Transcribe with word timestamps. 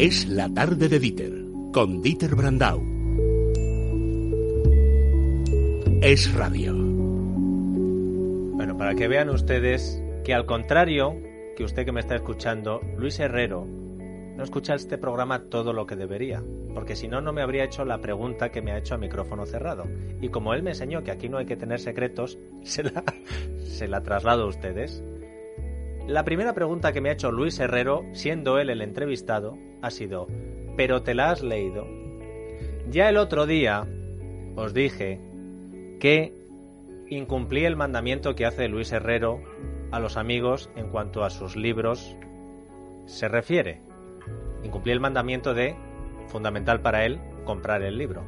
Es 0.00 0.26
la 0.26 0.48
tarde 0.48 0.88
de 0.88 0.98
Dieter, 0.98 1.30
con 1.74 2.00
Dieter 2.00 2.34
Brandau. 2.34 2.80
Es 6.00 6.32
radio. 6.32 6.72
Bueno, 8.54 8.78
para 8.78 8.94
que 8.94 9.08
vean 9.08 9.28
ustedes 9.28 10.02
que 10.24 10.32
al 10.32 10.46
contrario 10.46 11.20
que 11.54 11.64
usted 11.64 11.84
que 11.84 11.92
me 11.92 12.00
está 12.00 12.16
escuchando, 12.16 12.80
Luis 12.96 13.20
Herrero 13.20 13.66
no 13.66 14.42
escucha 14.42 14.74
este 14.74 14.96
programa 14.96 15.50
todo 15.50 15.74
lo 15.74 15.84
que 15.84 15.96
debería, 15.96 16.42
porque 16.72 16.96
si 16.96 17.06
no, 17.06 17.20
no 17.20 17.34
me 17.34 17.42
habría 17.42 17.64
hecho 17.64 17.84
la 17.84 18.00
pregunta 18.00 18.50
que 18.50 18.62
me 18.62 18.72
ha 18.72 18.78
hecho 18.78 18.94
a 18.94 18.98
micrófono 18.98 19.44
cerrado. 19.44 19.84
Y 20.22 20.30
como 20.30 20.54
él 20.54 20.62
me 20.62 20.70
enseñó 20.70 21.04
que 21.04 21.10
aquí 21.10 21.28
no 21.28 21.36
hay 21.36 21.44
que 21.44 21.58
tener 21.58 21.78
secretos, 21.78 22.38
se 22.62 22.84
la, 22.84 23.04
se 23.64 23.86
la 23.86 24.02
traslado 24.02 24.44
a 24.44 24.48
ustedes. 24.48 25.04
La 26.06 26.24
primera 26.24 26.54
pregunta 26.54 26.90
que 26.90 27.02
me 27.02 27.10
ha 27.10 27.12
hecho 27.12 27.30
Luis 27.30 27.60
Herrero, 27.60 28.06
siendo 28.14 28.58
él 28.58 28.70
el 28.70 28.80
entrevistado, 28.80 29.58
ha 29.82 29.90
sido, 29.90 30.26
¿pero 30.76 31.02
te 31.02 31.14
la 31.14 31.30
has 31.30 31.42
leído? 31.42 31.86
Ya 32.88 33.08
el 33.08 33.16
otro 33.16 33.46
día 33.46 33.86
os 34.56 34.74
dije 34.74 35.20
que 36.00 36.34
incumplí 37.08 37.64
el 37.64 37.76
mandamiento 37.76 38.34
que 38.34 38.46
hace 38.46 38.68
Luis 38.68 38.92
Herrero 38.92 39.40
a 39.90 40.00
los 40.00 40.16
amigos 40.16 40.70
en 40.76 40.88
cuanto 40.88 41.24
a 41.24 41.30
sus 41.30 41.56
libros 41.56 42.16
se 43.06 43.28
refiere. 43.28 43.80
Incumplí 44.62 44.92
el 44.92 45.00
mandamiento 45.00 45.54
de, 45.54 45.76
fundamental 46.28 46.80
para 46.80 47.04
él, 47.04 47.20
comprar 47.44 47.82
el 47.82 47.98
libro. 47.98 48.22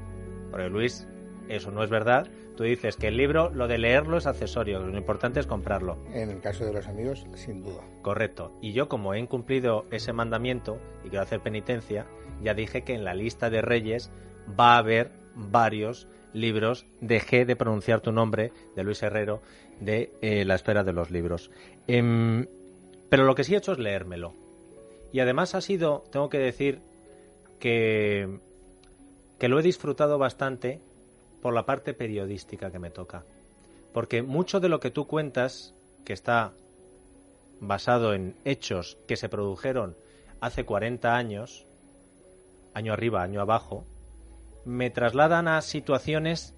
Porque 0.51 0.69
Luis, 0.69 1.07
eso 1.49 1.71
no 1.71 1.83
es 1.83 1.91
verdad. 1.91 2.29
Tú 2.57 2.65
dices 2.65 2.97
que 2.97 3.09
el 3.09 3.17
libro, 3.17 3.51
lo 3.51 3.67
de 3.67 3.79
leerlo 3.79 4.19
es 4.19 4.27
accesorio, 4.27 4.81
lo 4.81 4.97
importante 4.99 5.41
es 5.41 5.47
comprarlo. 5.47 5.99
En 6.13 6.31
el 6.31 6.41
caso 6.41 6.65
de 6.65 6.73
los 6.73 6.87
amigos, 6.87 7.27
sin 7.35 7.63
duda. 7.63 7.83
Correcto. 8.03 8.53
Y 8.61 8.73
yo 8.73 8.89
como 8.89 9.15
he 9.15 9.19
incumplido 9.19 9.87
ese 9.91 10.13
mandamiento 10.13 10.79
y 11.05 11.09
quiero 11.09 11.23
hacer 11.23 11.41
penitencia, 11.41 12.07
ya 12.43 12.55
dije 12.55 12.83
que 12.83 12.95
en 12.95 13.05
la 13.05 13.15
lista 13.15 13.49
de 13.49 13.63
reyes 13.63 14.11
va 14.59 14.75
a 14.75 14.79
haber 14.79 15.13
varios 15.35 16.09
libros. 16.35 16.87
Dejé 17.01 17.45
de 17.45 17.57
pronunciar 17.57 18.01
tu 18.01 18.13
nombre, 18.13 18.53
de 18.77 18.85
Luis 18.85 19.03
Herrero, 19.03 19.41
de 19.81 20.13
eh, 20.21 20.45
La 20.45 20.55
espera 20.55 20.85
de 20.85 20.93
los 20.93 21.11
libros. 21.11 21.51
Em, 21.87 22.47
pero 23.09 23.25
lo 23.25 23.35
que 23.35 23.45
sí 23.45 23.55
he 23.55 23.59
hecho 23.59 23.73
es 23.73 23.79
leérmelo. 23.79 24.35
Y 25.11 25.21
además 25.21 25.55
ha 25.55 25.61
sido, 25.61 26.05
tengo 26.11 26.29
que 26.29 26.39
decir, 26.39 26.81
que, 27.59 28.41
que 29.39 29.49
lo 29.49 29.61
he 29.61 29.63
disfrutado 29.63 30.19
bastante 30.19 30.81
por 31.43 31.53
la 31.53 31.67
parte 31.67 31.93
periodística 31.93 32.71
que 32.71 32.79
me 32.79 32.91
toca. 32.91 33.25
Porque 33.93 34.23
mucho 34.23 34.61
de 34.61 34.71
lo 34.71 34.81
que 34.81 34.91
tú 34.91 35.07
cuentas, 35.07 35.75
que 36.05 36.15
está 36.15 36.53
basado 37.61 38.15
en 38.15 38.37
hechos 38.45 38.97
que 39.07 39.17
se 39.17 39.29
produjeron 39.29 39.97
hace 40.41 40.65
40 40.65 41.15
años, 41.15 41.67
año 42.75 42.93
arriba, 42.93 43.23
año 43.23 43.41
abajo, 43.41 43.85
me 44.65 44.91
trasladan 44.91 45.49
a 45.49 45.61
situaciones 45.61 46.55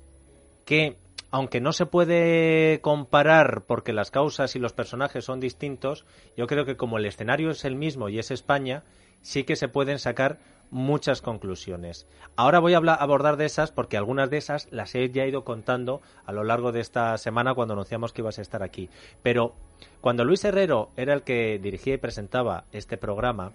que, 0.64 0.98
aunque 1.30 1.60
no 1.60 1.72
se 1.72 1.86
puede 1.86 2.80
comparar 2.80 3.64
porque 3.66 3.92
las 3.92 4.10
causas 4.10 4.54
y 4.54 4.58
los 4.58 4.72
personajes 4.72 5.24
son 5.24 5.40
distintos, 5.40 6.04
yo 6.36 6.46
creo 6.46 6.64
que 6.64 6.76
como 6.76 6.98
el 6.98 7.06
escenario 7.06 7.50
es 7.50 7.64
el 7.64 7.74
mismo 7.76 8.08
y 8.08 8.18
es 8.18 8.30
España, 8.30 8.84
sí 9.22 9.44
que 9.44 9.56
se 9.56 9.68
pueden 9.68 9.98
sacar 9.98 10.38
muchas 10.70 11.22
conclusiones. 11.22 12.06
Ahora 12.36 12.58
voy 12.58 12.74
a 12.74 12.78
abordar 12.78 13.36
de 13.36 13.46
esas 13.46 13.70
porque 13.70 13.96
algunas 13.96 14.30
de 14.30 14.38
esas 14.38 14.68
las 14.70 14.94
he 14.94 15.10
ya 15.10 15.26
ido 15.26 15.44
contando 15.44 16.00
a 16.26 16.32
lo 16.32 16.44
largo 16.44 16.72
de 16.72 16.80
esta 16.80 17.16
semana 17.18 17.54
cuando 17.54 17.74
anunciamos 17.74 18.12
que 18.12 18.22
ibas 18.22 18.38
a 18.38 18.42
estar 18.42 18.62
aquí. 18.62 18.90
Pero 19.22 19.54
cuando 20.00 20.24
Luis 20.24 20.44
Herrero 20.44 20.90
era 20.96 21.14
el 21.14 21.22
que 21.22 21.58
dirigía 21.58 21.94
y 21.94 21.98
presentaba 21.98 22.64
este 22.72 22.96
programa 22.96 23.52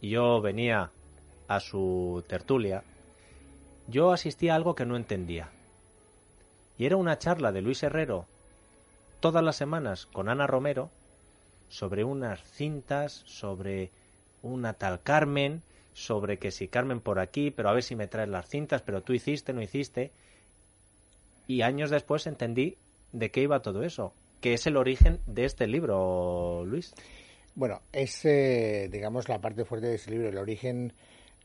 y 0.00 0.10
yo 0.10 0.40
venía 0.40 0.90
a 1.48 1.60
su 1.60 2.24
tertulia, 2.26 2.82
yo 3.88 4.12
asistía 4.12 4.52
a 4.52 4.56
algo 4.56 4.74
que 4.74 4.86
no 4.86 4.96
entendía. 4.96 5.50
Y 6.78 6.86
era 6.86 6.96
una 6.96 7.18
charla 7.18 7.52
de 7.52 7.62
Luis 7.62 7.82
Herrero 7.82 8.26
todas 9.20 9.42
las 9.42 9.56
semanas 9.56 10.06
con 10.06 10.28
Ana 10.28 10.46
Romero 10.46 10.90
sobre 11.68 12.04
unas 12.04 12.42
cintas, 12.42 13.22
sobre 13.26 13.90
una 14.42 14.74
tal 14.74 15.02
Carmen, 15.02 15.62
sobre 15.96 16.38
que 16.38 16.50
si 16.50 16.68
Carmen 16.68 17.00
por 17.00 17.18
aquí, 17.18 17.50
pero 17.50 17.70
a 17.70 17.72
ver 17.72 17.82
si 17.82 17.96
me 17.96 18.06
traes 18.06 18.28
las 18.28 18.50
cintas, 18.50 18.82
pero 18.82 19.02
tú 19.02 19.14
hiciste, 19.14 19.54
no 19.54 19.62
hiciste. 19.62 20.12
Y 21.46 21.62
años 21.62 21.88
después 21.88 22.26
entendí 22.26 22.76
de 23.12 23.30
qué 23.30 23.40
iba 23.40 23.62
todo 23.62 23.82
eso, 23.82 24.12
que 24.42 24.52
es 24.52 24.66
el 24.66 24.76
origen 24.76 25.20
de 25.26 25.46
este 25.46 25.66
libro, 25.66 26.64
Luis. 26.66 26.92
Bueno, 27.54 27.80
es, 27.92 28.26
eh, 28.26 28.90
digamos, 28.92 29.30
la 29.30 29.40
parte 29.40 29.64
fuerte 29.64 29.86
de 29.86 29.94
ese 29.94 30.10
libro, 30.10 30.28
el 30.28 30.36
origen 30.36 30.92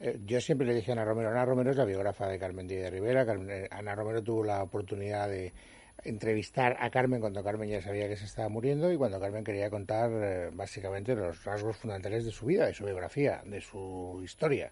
eh, 0.02 0.20
yo 0.26 0.42
siempre 0.42 0.66
le 0.66 0.74
dije 0.74 0.92
a 0.92 0.96
Ana 0.96 1.06
Romero, 1.06 1.30
Ana 1.30 1.46
Romero 1.46 1.72
es 1.72 1.78
la 1.78 1.86
biógrafa 1.86 2.28
de 2.28 2.40
Carmen 2.40 2.68
Díaz 2.68 2.84
de 2.84 2.90
Rivera. 2.90 3.22
Eh, 3.22 3.68
Ana 3.72 3.94
Romero 3.96 4.22
tuvo 4.22 4.44
la 4.44 4.64
oportunidad 4.64 5.30
de 5.30 5.54
entrevistar 6.04 6.78
a 6.80 6.90
Carmen 6.90 7.22
cuando 7.22 7.44
Carmen 7.44 7.70
ya 7.70 7.82
sabía 7.82 8.08
que 8.08 8.16
se 8.16 8.26
estaba 8.26 8.50
muriendo 8.50 8.92
y 8.92 8.98
cuando 8.98 9.20
Carmen 9.20 9.44
quería 9.44 9.70
contar 9.70 10.12
eh, 10.12 10.50
básicamente 10.54 11.16
los 11.16 11.44
rasgos 11.44 11.78
fundamentales 11.78 12.26
de 12.26 12.32
su 12.32 12.46
vida, 12.46 12.66
de 12.66 12.74
su 12.74 12.86
biografía, 12.86 13.42
de 13.46 13.62
su 13.62 14.22
historia. 14.24 14.72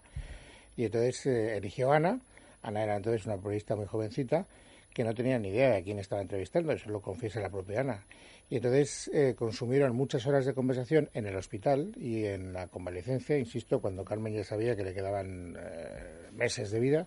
Y 0.76 0.84
entonces 0.84 1.26
eligió 1.26 1.92
a 1.92 1.96
Ana. 1.96 2.20
Ana 2.62 2.82
era 2.82 2.96
entonces 2.96 3.26
una 3.26 3.36
periodista 3.36 3.76
muy 3.76 3.86
jovencita 3.86 4.46
que 4.92 5.04
no 5.04 5.14
tenía 5.14 5.38
ni 5.38 5.48
idea 5.48 5.74
de 5.74 5.82
quién 5.82 5.98
estaba 5.98 6.20
entrevistando, 6.20 6.72
eso 6.72 6.90
lo 6.90 7.00
confiesa 7.00 7.40
la 7.40 7.50
propia 7.50 7.80
Ana. 7.80 8.04
Y 8.48 8.56
entonces 8.56 9.08
eh, 9.14 9.34
consumieron 9.38 9.94
muchas 9.94 10.26
horas 10.26 10.44
de 10.44 10.54
conversación 10.54 11.08
en 11.14 11.26
el 11.26 11.36
hospital 11.36 11.92
y 11.96 12.24
en 12.24 12.52
la 12.52 12.66
convalecencia, 12.66 13.38
insisto, 13.38 13.80
cuando 13.80 14.04
Carmen 14.04 14.34
ya 14.34 14.42
sabía 14.42 14.74
que 14.74 14.82
le 14.82 14.92
quedaban 14.92 15.56
eh, 15.56 16.28
meses 16.32 16.72
de 16.72 16.80
vida, 16.80 17.06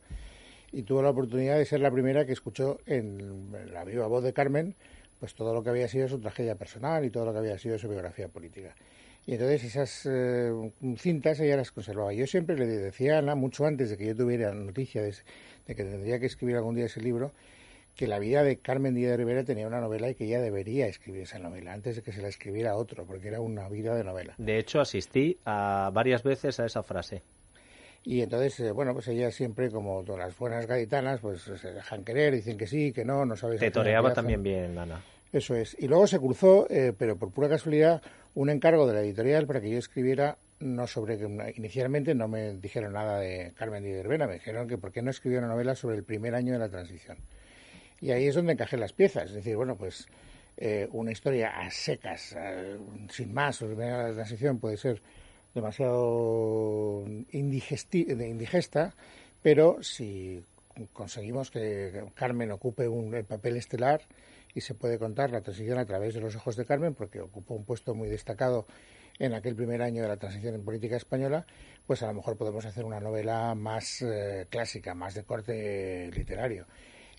y 0.73 0.83
tuvo 0.83 1.01
la 1.01 1.11
oportunidad 1.11 1.57
de 1.57 1.65
ser 1.65 1.79
la 1.79 1.91
primera 1.91 2.25
que 2.25 2.33
escuchó 2.33 2.79
en 2.85 3.51
la 3.71 3.85
viva 3.85 4.07
voz 4.07 4.23
de 4.23 4.33
Carmen 4.33 4.75
pues 5.23 5.35
todo 5.35 5.53
lo 5.53 5.63
que 5.63 5.69
había 5.69 5.87
sido 5.87 6.09
su 6.09 6.19
tragedia 6.19 6.55
personal 6.55 7.05
y 7.05 7.09
todo 7.09 7.23
lo 7.23 7.31
que 7.31 7.37
había 7.37 7.57
sido 7.57 7.79
su 7.79 7.87
biografía 7.87 8.27
política. 8.27 8.75
Y 9.25 9.35
entonces 9.35 9.63
esas 9.63 10.05
eh, 10.05 10.51
cintas 10.97 11.39
ella 11.39 11.55
las 11.55 11.71
conservaba. 11.71 12.11
Yo 12.11 12.27
siempre 12.27 12.57
le 12.57 12.67
decía 12.67 13.15
a 13.15 13.19
Ana, 13.19 13.33
mucho 13.33 13.65
antes 13.65 13.89
de 13.89 13.97
que 13.97 14.07
yo 14.07 14.17
tuviera 14.17 14.53
noticia 14.53 15.01
de, 15.01 15.13
que 15.65 15.75
tendría 15.75 16.19
que 16.19 16.25
escribir 16.25 16.57
algún 16.57 16.75
día 16.75 16.87
ese 16.87 16.99
libro, 16.99 17.31
que 17.95 18.05
la 18.05 18.19
vida 18.19 18.43
de 18.43 18.57
Carmen 18.57 18.95
Díaz 18.95 19.11
de 19.11 19.15
Rivera 19.17 19.45
tenía 19.45 19.65
una 19.65 19.79
novela 19.79 20.09
y 20.09 20.15
que 20.15 20.25
ella 20.25 20.41
debería 20.41 20.87
escribir 20.87 21.21
esa 21.21 21.39
novela 21.39 21.71
antes 21.71 21.95
de 21.95 22.01
que 22.01 22.11
se 22.11 22.21
la 22.21 22.27
escribiera 22.27 22.75
otro, 22.75 23.05
porque 23.05 23.29
era 23.29 23.39
una 23.39 23.69
vida 23.69 23.95
de 23.95 24.03
novela. 24.03 24.33
De 24.37 24.57
hecho, 24.57 24.81
asistí 24.81 25.39
varias 25.45 26.23
veces 26.23 26.59
a 26.59 26.65
esa 26.65 26.83
frase. 26.83 27.21
Y 28.05 28.21
entonces, 28.21 28.59
eh, 28.59 28.71
bueno, 28.71 28.93
pues 28.93 29.07
ella 29.07 29.31
siempre, 29.31 29.69
como 29.71 30.03
todas 30.03 30.27
las 30.27 30.37
buenas 30.37 30.67
gaditanas, 30.67 31.21
pues 31.21 31.41
se 31.41 31.71
dejan 31.71 32.03
querer, 32.03 32.33
dicen 32.33 32.57
que 32.57 32.67
sí, 32.67 32.91
que 32.91 33.05
no, 33.05 33.25
no 33.25 33.35
sabes. 33.35 33.59
Te 33.59 33.71
toreaba 33.71 34.13
también 34.13 34.43
bien, 34.43 34.77
Ana. 34.77 35.01
Eso 35.31 35.55
es. 35.55 35.75
Y 35.79 35.87
luego 35.87 36.05
se 36.05 36.19
cruzó, 36.19 36.67
eh, 36.69 36.93
pero 36.97 37.17
por 37.17 37.31
pura 37.31 37.49
casualidad, 37.49 38.01
un 38.35 38.49
encargo 38.49 38.85
de 38.85 38.93
la 38.93 39.01
editorial 39.01 39.47
para 39.47 39.61
que 39.61 39.69
yo 39.69 39.77
escribiera 39.77 40.37
no 40.59 40.85
sobre 40.87 41.17
que 41.17 41.53
inicialmente 41.55 42.13
no 42.13 42.27
me 42.27 42.53
dijeron 42.53 42.93
nada 42.93 43.19
de 43.19 43.51
Carmen 43.55 43.83
de 43.83 44.01
Rivera, 44.01 44.27
me 44.27 44.35
dijeron 44.35 44.67
que 44.67 44.77
por 44.77 44.91
qué 44.91 45.01
no 45.01 45.09
escribía 45.09 45.39
una 45.39 45.47
novela 45.47 45.75
sobre 45.75 45.97
el 45.97 46.03
primer 46.03 46.35
año 46.35 46.53
de 46.53 46.59
la 46.59 46.69
transición. 46.69 47.17
Y 47.99 48.11
ahí 48.11 48.27
es 48.27 48.35
donde 48.35 48.53
encajé 48.53 48.77
las 48.77 48.93
piezas. 48.93 49.29
Es 49.29 49.33
decir, 49.33 49.55
bueno, 49.55 49.75
pues 49.75 50.07
eh, 50.57 50.87
una 50.91 51.11
historia 51.11 51.49
a 51.59 51.69
secas, 51.71 52.35
sin 53.09 53.33
más, 53.33 53.61
o 53.61 53.67
la 53.67 54.13
transición 54.13 54.59
puede 54.59 54.77
ser 54.77 55.01
demasiado 55.53 57.05
indigesta, 57.31 58.95
pero 59.41 59.81
si 59.83 60.43
conseguimos 60.93 61.51
que 61.51 62.03
Carmen 62.15 62.51
ocupe 62.51 62.87
un 62.87 63.23
papel 63.27 63.57
estelar 63.57 64.01
y 64.55 64.61
se 64.61 64.73
puede 64.73 64.99
contar 64.99 65.31
la 65.31 65.41
transición 65.41 65.77
a 65.77 65.85
través 65.85 66.13
de 66.13 66.21
los 66.21 66.35
ojos 66.35 66.55
de 66.55 66.65
Carmen, 66.65 66.93
porque 66.93 67.21
ocupó 67.21 67.55
un 67.55 67.65
puesto 67.65 67.93
muy 67.95 68.09
destacado 68.09 68.65
en 69.19 69.33
aquel 69.33 69.55
primer 69.55 69.81
año 69.81 70.01
de 70.01 70.07
la 70.07 70.17
transición 70.17 70.55
en 70.55 70.63
política 70.63 70.95
española, 70.95 71.45
pues 71.85 72.01
a 72.01 72.07
lo 72.07 72.13
mejor 72.13 72.37
podemos 72.37 72.65
hacer 72.65 72.83
una 72.83 72.99
novela 72.99 73.53
más 73.55 74.01
eh, 74.01 74.47
clásica, 74.49 74.95
más 74.95 75.13
de 75.13 75.23
corte 75.23 76.09
literario. 76.11 76.65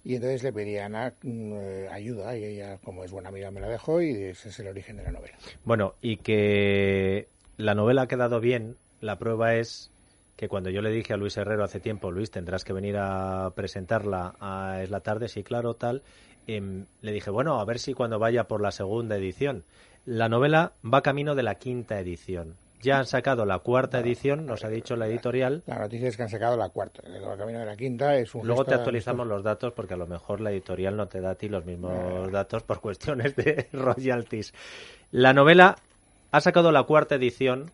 Y 0.02 0.16
entonces 0.16 0.42
le 0.42 0.52
pedí 0.52 0.76
a 0.76 0.86
Ana 0.86 1.14
mm, 1.22 1.88
ayuda 1.90 2.36
y 2.36 2.44
ella, 2.44 2.78
como 2.78 3.04
es 3.04 3.10
buena 3.10 3.30
amiga, 3.30 3.50
me 3.50 3.60
la 3.60 3.68
dejó 3.68 4.02
y 4.02 4.10
ese 4.10 4.50
es 4.50 4.58
el 4.58 4.68
origen 4.68 4.96
de 4.96 5.04
la 5.04 5.12
novela. 5.12 5.36
Bueno, 5.64 5.94
y 6.02 6.18
que 6.18 7.28
la 7.56 7.74
novela 7.74 8.02
ha 8.02 8.08
quedado 8.08 8.40
bien, 8.40 8.76
la 9.00 9.18
prueba 9.18 9.54
es 9.54 9.90
que 10.36 10.48
cuando 10.48 10.70
yo 10.70 10.82
le 10.82 10.90
dije 10.90 11.12
a 11.12 11.16
Luis 11.16 11.36
Herrero 11.36 11.64
hace 11.64 11.80
tiempo, 11.80 12.10
Luis, 12.10 12.30
tendrás 12.30 12.64
que 12.64 12.72
venir 12.72 12.96
a 12.98 13.52
presentarla 13.54 14.34
a 14.40 14.82
Es 14.82 14.90
la 14.90 15.00
tarde, 15.00 15.28
sí, 15.28 15.44
claro, 15.44 15.74
tal, 15.74 16.02
em, 16.46 16.86
le 17.02 17.12
dije, 17.12 17.30
bueno, 17.30 17.60
a 17.60 17.64
ver 17.64 17.78
si 17.78 17.94
cuando 17.94 18.18
vaya 18.18 18.44
por 18.44 18.60
la 18.60 18.72
segunda 18.72 19.16
edición. 19.16 19.64
La 20.04 20.28
novela 20.28 20.72
va 20.84 21.02
camino 21.02 21.34
de 21.34 21.44
la 21.44 21.54
quinta 21.54 21.98
edición. 21.98 22.56
Ya 22.82 22.98
han 22.98 23.06
sacado 23.06 23.46
la 23.46 23.60
cuarta 23.60 24.00
edición, 24.00 24.44
nos 24.44 24.62
ha 24.62 24.68
dicho 24.68 24.94
la 24.94 25.06
editorial. 25.06 25.62
La 25.66 25.78
noticia 25.78 26.08
es 26.08 26.18
que 26.18 26.24
han 26.24 26.28
sacado 26.28 26.58
la 26.58 26.68
cuarta. 26.68 27.00
El 27.06 27.22
camino 27.38 27.60
de 27.60 27.64
la 27.64 27.76
quinta 27.76 28.18
es 28.18 28.34
un. 28.34 28.46
Luego 28.46 28.66
te 28.66 28.74
actualizamos 28.74 29.26
los 29.26 29.42
datos 29.42 29.72
porque 29.72 29.94
a 29.94 29.96
lo 29.96 30.06
mejor 30.06 30.42
la 30.42 30.50
editorial 30.50 30.94
no 30.94 31.08
te 31.08 31.22
da 31.22 31.30
a 31.30 31.34
ti 31.34 31.48
los 31.48 31.64
mismos 31.64 32.30
datos 32.30 32.62
por 32.62 32.82
cuestiones 32.82 33.34
de 33.36 33.68
royalties. 33.72 34.52
La 35.12 35.32
novela 35.32 35.76
ha 36.34 36.40
sacado 36.40 36.72
la 36.72 36.82
cuarta 36.82 37.14
edición 37.14 37.70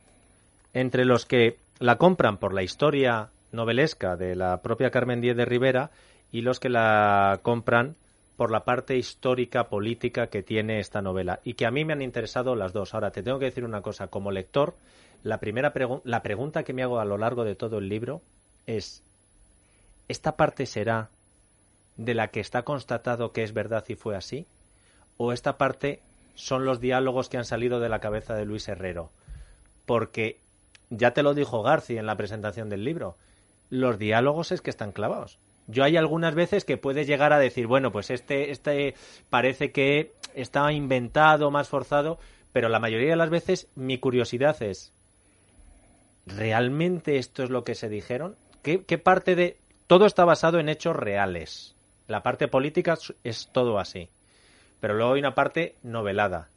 entre 0.75 1.07
los 1.07 1.25
que 1.25 1.57
la 1.79 1.97
compran 1.97 2.37
por 2.37 2.53
la 2.53 2.63
historia 2.63 3.31
novelesca 3.53 4.17
de 4.17 4.37
la 4.37 4.61
propia 4.61 4.91
Carmen 4.91 5.23
Díez 5.23 5.35
de 5.35 5.47
Rivera 5.47 5.91
y 6.31 6.43
los 6.43 6.61
que 6.61 6.69
la 6.69 7.41
compran 7.41 7.97
por 8.37 8.51
la 8.51 8.65
parte 8.65 8.99
histórica, 8.99 9.71
política 9.71 10.27
que 10.27 10.43
tiene 10.43 10.79
esta 10.79 11.01
novela 11.01 11.41
y 11.43 11.55
que 11.55 11.65
a 11.65 11.71
mí 11.71 11.87
me 11.87 11.95
han 11.95 12.03
interesado 12.03 12.55
las 12.55 12.75
dos. 12.75 12.93
Ahora, 12.93 13.13
te 13.13 13.23
tengo 13.23 13.39
que 13.39 13.47
decir 13.47 13.65
una 13.65 13.81
cosa, 13.81 14.09
como 14.09 14.31
lector, 14.31 14.75
la 15.23 15.39
primera 15.39 15.73
la 16.05 16.23
pregunta 16.23 16.63
que 16.63 16.75
me 16.75 16.83
hago 16.83 17.01
a 17.01 17.07
lo 17.07 17.17
largo 17.17 17.45
de 17.45 17.55
todo 17.55 17.79
el 17.79 17.89
libro 17.89 18.21
es, 18.67 19.03
¿esta 20.07 20.37
parte 20.37 20.67
será 20.67 21.09
de 21.97 22.13
la 22.13 22.29
que 22.29 22.41
está 22.41 22.61
constatado 22.61 23.33
que 23.33 23.43
es 23.43 23.55
verdad 23.55 23.87
y 23.89 23.95
fue 23.95 24.17
así? 24.17 24.45
¿O 25.17 25.33
esta 25.33 25.57
parte 25.57 26.03
son 26.41 26.65
los 26.65 26.81
diálogos 26.81 27.29
que 27.29 27.37
han 27.37 27.45
salido 27.45 27.81
de 27.81 27.89
la 27.89 28.01
cabeza 28.01 28.35
de 28.35 28.47
Luis 28.47 28.67
Herrero? 28.69 29.13
Porque 29.85 30.41
ya 30.89 31.13
te 31.13 31.23
lo 31.23 31.35
dijo 31.35 31.63
García 31.63 32.01
en 32.01 32.07
la 32.07 32.17
presentación 32.17 32.69
del 32.69 32.85
libro, 32.85 33.17
los 33.69 33.99
diálogos 33.99 34.51
es 34.51 34.63
que 34.63 34.71
están 34.71 34.93
clavados. 34.93 35.39
Yo 35.67 35.85
hay 35.85 35.97
algunas 35.97 36.35
veces 36.35 36.65
que 36.65 36.79
puedes 36.79 37.07
llegar 37.07 37.33
a 37.33 37.39
decir, 37.39 37.67
bueno, 37.67 37.93
pues 37.93 38.11
este, 38.11 38.51
este 38.51 38.95
parece 39.29 39.71
que 39.71 40.15
está 40.35 40.73
inventado, 40.73 41.51
más 41.51 41.69
forzado, 41.69 42.19
pero 42.53 42.69
la 42.69 42.81
mayoría 42.81 43.11
de 43.11 43.17
las 43.17 43.31
veces 43.31 43.69
mi 43.77 43.99
curiosidad 43.99 44.61
es, 44.63 44.93
¿realmente 46.27 47.19
esto 47.19 47.45
es 47.45 47.51
lo 47.51 47.63
que 47.63 47.75
se 47.75 47.89
dijeron? 47.89 48.37
¿Qué, 48.63 48.85
qué 48.85 48.99
parte 48.99 49.37
de... 49.37 49.59
Todo 49.87 50.07
está 50.07 50.25
basado 50.25 50.59
en 50.59 50.69
hechos 50.69 50.97
reales. 50.97 51.77
La 52.09 52.23
parte 52.23 52.49
política 52.49 52.97
es 53.23 53.51
todo 53.53 53.79
así. 53.79 54.09
Pero 54.81 54.95
luego 54.95 55.15
hay 55.15 55.21
una 55.21 55.35
parte 55.35 55.77
novelada. 55.83 56.49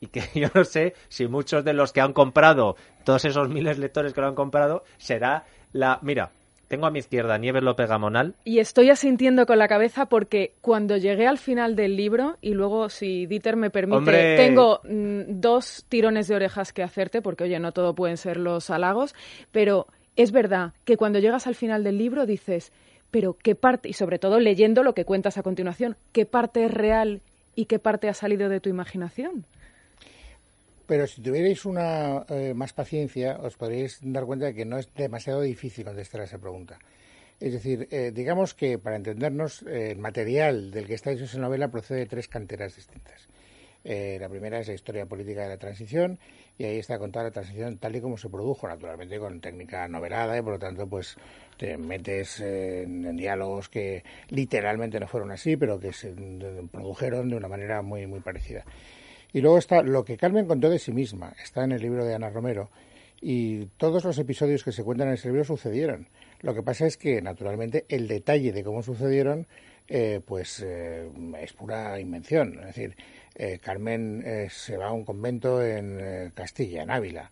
Y 0.00 0.08
que 0.08 0.22
yo 0.34 0.48
no 0.54 0.64
sé 0.64 0.94
si 1.08 1.26
muchos 1.26 1.64
de 1.64 1.72
los 1.72 1.92
que 1.92 2.00
han 2.00 2.12
comprado, 2.12 2.76
todos 3.04 3.24
esos 3.24 3.48
miles 3.48 3.76
de 3.76 3.82
lectores 3.82 4.12
que 4.12 4.20
lo 4.20 4.28
han 4.28 4.34
comprado, 4.34 4.84
será 4.98 5.44
la... 5.72 5.98
Mira, 6.02 6.30
tengo 6.68 6.86
a 6.86 6.90
mi 6.90 6.98
izquierda 6.98 7.38
Nieves 7.38 7.62
López 7.62 7.88
Gamonal. 7.88 8.34
Y 8.44 8.58
estoy 8.58 8.90
asintiendo 8.90 9.46
con 9.46 9.58
la 9.58 9.68
cabeza 9.68 10.06
porque 10.06 10.54
cuando 10.60 10.96
llegué 10.96 11.26
al 11.26 11.38
final 11.38 11.76
del 11.76 11.96
libro, 11.96 12.38
y 12.40 12.54
luego, 12.54 12.88
si 12.88 13.26
Dieter 13.26 13.56
me 13.56 13.70
permite, 13.70 14.36
tengo 14.36 14.80
mm, 14.84 15.40
dos 15.40 15.84
tirones 15.88 16.28
de 16.28 16.34
orejas 16.34 16.72
que 16.72 16.82
hacerte, 16.82 17.22
porque 17.22 17.44
oye, 17.44 17.58
no 17.60 17.72
todo 17.72 17.94
pueden 17.94 18.16
ser 18.16 18.36
los 18.36 18.70
halagos, 18.70 19.14
pero 19.52 19.86
es 20.16 20.32
verdad 20.32 20.72
que 20.84 20.96
cuando 20.96 21.18
llegas 21.18 21.46
al 21.46 21.54
final 21.54 21.84
del 21.84 21.98
libro 21.98 22.26
dices, 22.26 22.72
pero 23.10 23.36
qué 23.40 23.54
parte, 23.54 23.88
y 23.88 23.92
sobre 23.92 24.18
todo 24.18 24.40
leyendo 24.40 24.82
lo 24.82 24.94
que 24.94 25.04
cuentas 25.04 25.38
a 25.38 25.42
continuación, 25.42 25.96
qué 26.12 26.26
parte 26.26 26.64
es 26.64 26.70
real 26.70 27.22
y 27.56 27.64
qué 27.64 27.80
parte 27.80 28.08
ha 28.08 28.14
salido 28.14 28.48
de 28.48 28.60
tu 28.60 28.68
imaginación. 28.68 29.44
Pero 30.86 31.08
si 31.08 31.20
tuvierais 31.20 31.64
una 31.64 32.24
eh, 32.28 32.54
más 32.54 32.72
paciencia, 32.72 33.38
os 33.42 33.56
podríais 33.56 33.98
dar 34.02 34.24
cuenta 34.24 34.46
de 34.46 34.54
que 34.54 34.64
no 34.64 34.78
es 34.78 34.88
demasiado 34.94 35.40
difícil 35.40 35.84
contestar 35.84 36.20
a 36.20 36.24
esa 36.24 36.38
pregunta. 36.38 36.78
Es 37.40 37.52
decir, 37.52 37.88
eh, 37.90 38.12
digamos 38.14 38.54
que 38.54 38.78
para 38.78 38.94
entendernos, 38.94 39.62
eh, 39.62 39.90
el 39.90 39.98
material 39.98 40.70
del 40.70 40.86
que 40.86 40.94
está 40.94 41.10
hecho 41.10 41.24
esa 41.24 41.38
novela 41.38 41.68
procede 41.68 42.00
de 42.00 42.06
tres 42.06 42.28
canteras 42.28 42.76
distintas. 42.76 43.26
La 43.86 44.28
primera 44.28 44.58
es 44.58 44.68
la 44.68 44.74
historia 44.74 45.06
política 45.06 45.42
de 45.42 45.48
la 45.48 45.58
transición 45.58 46.18
y 46.58 46.64
ahí 46.64 46.78
está 46.78 46.98
contada 46.98 47.26
la 47.26 47.30
transición 47.30 47.78
tal 47.78 47.94
y 47.94 48.00
como 48.00 48.16
se 48.16 48.28
produjo, 48.28 48.66
naturalmente 48.66 49.18
con 49.18 49.40
técnica 49.40 49.86
novelada 49.86 50.36
y 50.36 50.42
por 50.42 50.54
lo 50.54 50.58
tanto 50.58 50.88
pues 50.88 51.16
te 51.56 51.76
metes 51.76 52.40
en, 52.40 53.16
diálogos 53.16 53.68
que 53.68 54.02
literalmente 54.30 54.98
no 54.98 55.06
fueron 55.06 55.30
así, 55.30 55.56
pero 55.56 55.78
que 55.78 55.92
se 55.92 56.12
produjeron 56.72 57.28
de 57.28 57.36
una 57.36 57.48
manera 57.48 57.82
muy 57.82 58.06
muy 58.06 58.20
parecida. 58.20 58.64
Y 59.32 59.40
luego 59.40 59.58
está 59.58 59.82
lo 59.82 60.04
que 60.04 60.16
Carmen 60.16 60.46
contó 60.46 60.70
de 60.70 60.78
sí 60.78 60.92
misma, 60.92 61.34
está 61.42 61.64
en 61.64 61.72
el 61.72 61.82
libro 61.82 62.04
de 62.04 62.14
Ana 62.14 62.30
Romero, 62.30 62.70
y 63.20 63.66
todos 63.76 64.04
los 64.04 64.18
episodios 64.18 64.64
que 64.64 64.72
se 64.72 64.84
cuentan 64.84 65.08
en 65.08 65.14
ese 65.14 65.28
libro 65.28 65.44
sucedieron. 65.44 66.08
Lo 66.40 66.54
que 66.54 66.62
pasa 66.62 66.86
es 66.86 66.96
que, 66.96 67.22
naturalmente, 67.22 67.86
el 67.88 68.08
detalle 68.08 68.52
de 68.52 68.62
cómo 68.62 68.82
sucedieron, 68.82 69.46
eh, 69.88 70.20
pues 70.24 70.62
eh, 70.64 71.08
es 71.40 71.52
pura 71.54 71.98
invención. 71.98 72.58
Es 72.60 72.66
decir, 72.66 72.96
eh, 73.36 73.58
Carmen 73.62 74.24
se 74.50 74.76
va 74.76 74.86
a 74.86 74.92
un 74.92 75.04
convento 75.04 75.64
en 75.64 76.32
Castilla, 76.34 76.82
en 76.82 76.90
Ávila. 76.90 77.30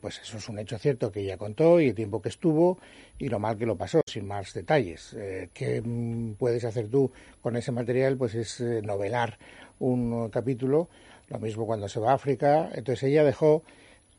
pues 0.00 0.20
eso 0.20 0.38
es 0.38 0.48
un 0.48 0.58
hecho 0.58 0.78
cierto 0.78 1.10
que 1.10 1.20
ella 1.20 1.36
contó 1.36 1.80
y 1.80 1.88
el 1.88 1.94
tiempo 1.94 2.22
que 2.22 2.28
estuvo 2.28 2.78
y 3.18 3.28
lo 3.28 3.38
mal 3.38 3.58
que 3.58 3.66
lo 3.66 3.76
pasó, 3.76 4.00
sin 4.06 4.26
más 4.26 4.54
detalles. 4.54 5.16
¿Qué 5.52 5.82
mm, 5.84 6.34
puedes 6.34 6.64
hacer 6.64 6.88
tú 6.88 7.10
con 7.42 7.56
ese 7.56 7.72
material? 7.72 8.16
Pues 8.16 8.34
es 8.34 8.60
novelar 8.60 9.38
un 9.80 10.30
capítulo 10.30 10.88
lo 11.28 11.38
mismo 11.38 11.66
cuando 11.66 11.88
se 11.88 12.00
va 12.00 12.12
a 12.12 12.14
África. 12.14 12.70
Entonces 12.74 13.02
ella 13.04 13.24
dejó 13.24 13.62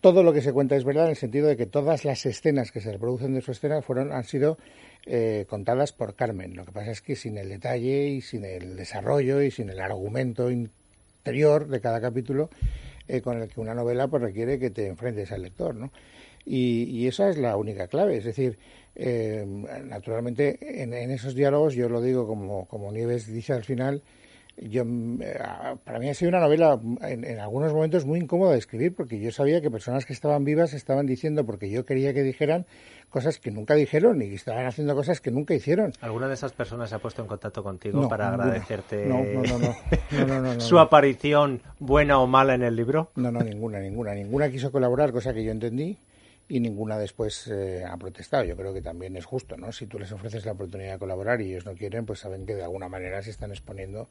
todo 0.01 0.21
lo 0.21 0.33
que 0.33 0.41
se 0.41 0.53
cuenta 0.53 0.75
es 0.75 0.83
verdad 0.83 1.06
en 1.06 1.11
el 1.11 1.15
sentido 1.15 1.47
de 1.47 1.57
que 1.57 1.65
todas 1.65 2.06
las 2.06 2.25
escenas 2.25 2.71
que 2.71 2.81
se 2.81 2.91
reproducen 2.91 3.33
de 3.33 3.41
su 3.41 3.51
escena 3.51 3.81
fueron 3.81 4.11
han 4.11 4.23
sido 4.23 4.57
eh, 5.06 5.45
contadas 5.50 5.94
por 5.94 6.15
Carmen. 6.15 6.56
Lo 6.56 6.65
que 6.65 6.71
pasa 6.71 6.91
es 6.91 7.01
que 7.01 7.15
sin 7.15 7.38
el 7.38 7.50
detalle 7.50 8.09
y 8.09 8.21
sin 8.21 8.45
el 8.45 8.75
desarrollo 8.75 9.41
y 9.41 9.51
sin 9.51 9.69
el 9.69 9.79
argumento 9.79 10.51
interior 11.25 11.68
de 11.68 11.81
cada 11.81 12.00
capítulo 12.00 12.51
eh, 13.07 13.22
con 13.22 13.42
el 13.42 13.50
que 13.50 13.60
una 13.60 13.74
novela 13.74 14.07
pues 14.07 14.22
requiere 14.22 14.60
que 14.60 14.69
te 14.69 14.86
enfrentes 14.86 15.31
al 15.31 15.42
lector, 15.42 15.74
¿no? 15.74 15.92
Y, 16.45 17.07
esa 17.07 17.30
es 17.30 17.39
la 17.39 17.57
única 17.57 17.88
clave. 17.88 18.18
Es 18.18 18.25
decir, 18.25 18.60
eh, 18.94 19.44
naturalmente 19.83 20.83
en, 20.83 20.94
en, 20.94 21.10
esos 21.10 21.33
diálogos 21.33 21.74
yo 21.74 21.89
lo 21.89 22.00
digo 22.00 22.27
como 22.27 22.92
Nieves 22.92 23.25
dice 23.25 23.54
al 23.54 23.63
final 23.63 24.04
yo 24.57 24.84
eh, 24.84 25.40
para 25.84 26.00
mí 26.00 26.10
ha 26.10 26.13
sido 26.13 26.30
una 26.30 26.40
novela 26.40 26.80
en, 27.02 27.40
algunos 27.40 27.74
momentos 27.74 28.06
muy 28.06 28.19
incómoda 28.19 28.54
de 28.54 28.60
escribir 28.60 28.96
porque 28.96 29.19
yo 29.19 29.31
sabía 29.31 29.62
que 29.62 29.69
personas 29.69 30.06
que 30.06 30.13
estaban 30.13 30.46
vivas 30.46 30.74
estaban 30.74 31.06
diciendo 31.06 31.46
porque 31.46 31.69
yo 31.69 31.86
quería 31.86 32.13
que 32.13 32.24
dijeran 32.24 32.66
cosas 33.10 33.40
que 33.40 33.52
nunca 33.52 33.75
dijeron 33.75 34.22
y 34.22 34.34
estaban 34.34 34.66
haciendo 34.66 34.96
cosas 34.96 35.22
que 35.22 35.31
nunca 35.31 35.54
hicieron. 35.54 35.94
¿Alguna 36.02 36.28
de 36.28 36.36
esas 36.36 36.54
personas 36.54 36.90
se 36.90 36.96
ha 36.96 37.00
puesto 37.00 37.22
en 37.22 37.28
contacto 37.28 37.63
contigo 37.63 38.07
para 38.07 38.30
agradecerte 38.30 39.06
no, 39.06 40.60
su 40.60 40.80
aparición 40.80 41.62
buena 41.80 42.19
o 42.19 42.28
mala 42.28 42.56
en 42.56 42.63
el 42.63 42.75
libro? 42.75 43.12
No, 43.16 43.31
no, 43.31 43.42
ninguna, 43.42 43.80
ninguna. 43.80 44.13
Ninguna 44.13 44.50
quiso 44.50 44.72
colaborar, 44.72 45.12
cosa 45.12 45.34
que 45.34 45.44
yo 45.44 45.52
entendí 45.52 45.98
y 46.48 46.60
ninguna 46.60 46.98
después 46.98 47.48
eh, 47.48 47.84
ha 47.86 47.98
protestado. 47.98 48.44
Yo 48.44 48.56
creo 48.56 48.74
que 48.74 48.81
también 48.81 49.16
es 49.18 49.25
justo, 49.25 49.57
¿no? 49.57 49.72
Si 49.72 49.88
tú 49.88 49.98
les 50.00 50.12
ofreces 50.12 50.46
la 50.46 50.52
oportunidad 50.52 50.94
de 50.94 51.00
colaborar 51.00 51.42
y 51.42 51.52
ellos 51.52 51.66
no 51.66 51.74
quieren, 51.74 52.06
pues 52.06 52.19
saben 52.19 52.46
que 52.46 52.56
de 52.56 52.63
alguna 52.63 52.88
manera 52.88 53.22
se 53.22 53.31
están 53.31 53.52
exponiendo 53.52 54.07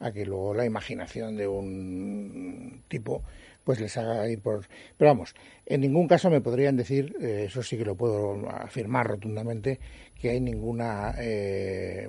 a 0.00 0.12
que 0.12 0.24
luego 0.24 0.54
la 0.54 0.64
imaginación 0.64 1.36
de 1.36 1.46
un 1.46 2.82
tipo 2.88 3.22
pues 3.64 3.78
les 3.78 3.96
haga 3.96 4.28
ir 4.28 4.40
por... 4.40 4.66
Pero 4.96 5.10
vamos, 5.10 5.34
en 5.66 5.82
ningún 5.82 6.08
caso 6.08 6.30
me 6.30 6.40
podrían 6.40 6.76
decir, 6.76 7.14
eh, 7.20 7.44
eso 7.46 7.62
sí 7.62 7.76
que 7.76 7.84
lo 7.84 7.94
puedo 7.94 8.48
afirmar 8.48 9.06
rotundamente, 9.06 9.78
que 10.20 10.30
hay 10.30 10.40
ninguna, 10.40 11.14
eh, 11.18 12.08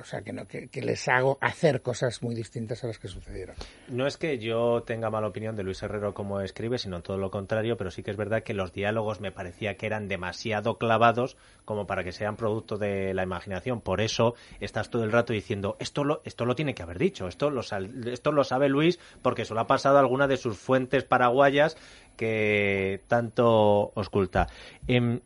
o 0.00 0.04
sea, 0.04 0.22
que, 0.22 0.32
no, 0.32 0.46
que, 0.46 0.68
les 0.80 1.06
hago 1.08 1.36
hacer 1.42 1.82
cosas 1.82 2.22
muy 2.22 2.34
distintas 2.34 2.82
a 2.84 2.86
las 2.86 2.98
que 2.98 3.06
sucedieron. 3.06 3.54
No 3.88 4.06
es 4.06 4.16
que 4.16 4.38
yo 4.38 4.82
tenga 4.84 5.10
mala 5.10 5.28
opinión 5.28 5.56
de 5.56 5.62
Luis 5.62 5.82
Herrero 5.82 6.14
como 6.14 6.40
escribe, 6.40 6.78
sino 6.78 7.02
todo 7.02 7.18
lo 7.18 7.30
contrario, 7.30 7.76
pero 7.76 7.90
sí 7.90 8.02
que 8.02 8.10
es 8.10 8.16
verdad 8.16 8.42
que 8.42 8.54
los 8.54 8.72
diálogos 8.72 9.20
me 9.20 9.30
parecía 9.30 9.76
que 9.76 9.84
eran 9.84 10.08
demasiado 10.08 10.78
clavados 10.78 11.36
como 11.66 11.86
para 11.86 12.02
que 12.02 12.12
sean 12.12 12.36
producto 12.36 12.78
de 12.78 13.12
la 13.12 13.24
imaginación. 13.24 13.82
Por 13.82 14.00
eso 14.00 14.34
estás 14.60 14.88
todo 14.88 15.04
el 15.04 15.12
rato 15.12 15.34
diciendo, 15.34 15.76
esto 15.80 16.02
lo, 16.02 16.22
esto 16.24 16.46
lo 16.46 16.54
tiene 16.54 16.74
que 16.74 16.82
haber 16.82 16.98
dicho, 16.98 17.28
esto 17.28 17.50
lo, 17.50 17.60
esto 17.60 18.32
lo 18.32 18.44
sabe 18.44 18.70
Luis 18.70 18.98
porque 19.20 19.44
se 19.44 19.52
lo 19.52 19.60
ha 19.60 19.66
pasado 19.66 19.98
alguna 19.98 20.26
de 20.28 20.38
sus 20.38 20.56
fuentes 20.56 21.04
paraguayas 21.04 21.76
que 22.16 23.02
tanto 23.06 23.92
oculta. 23.94 24.48
Em, 24.86 25.20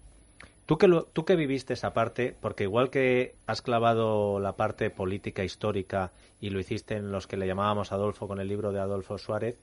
Tú 0.67 0.79
que, 0.79 0.89
tú 1.13 1.25
que 1.27 1.37
viviste 1.37 1.75
esa 1.75 1.93
parte, 1.93 2.35
porque 2.41 2.65
igual 2.65 2.89
que 2.89 3.35
has 3.47 3.61
clavado 3.61 4.41
la 4.41 4.57
parte 4.57 4.89
política 4.89 5.45
histórica 5.45 6.13
y 6.41 6.51
lo 6.51 6.59
hiciste 6.59 6.97
en 6.97 7.13
los 7.13 7.27
que 7.27 7.37
le 7.37 7.47
llamábamos 7.47 7.93
Adolfo 7.93 8.27
con 8.27 8.41
el 8.41 8.49
libro 8.49 8.73
de 8.73 8.81
Adolfo 8.81 9.19
Suárez, 9.19 9.59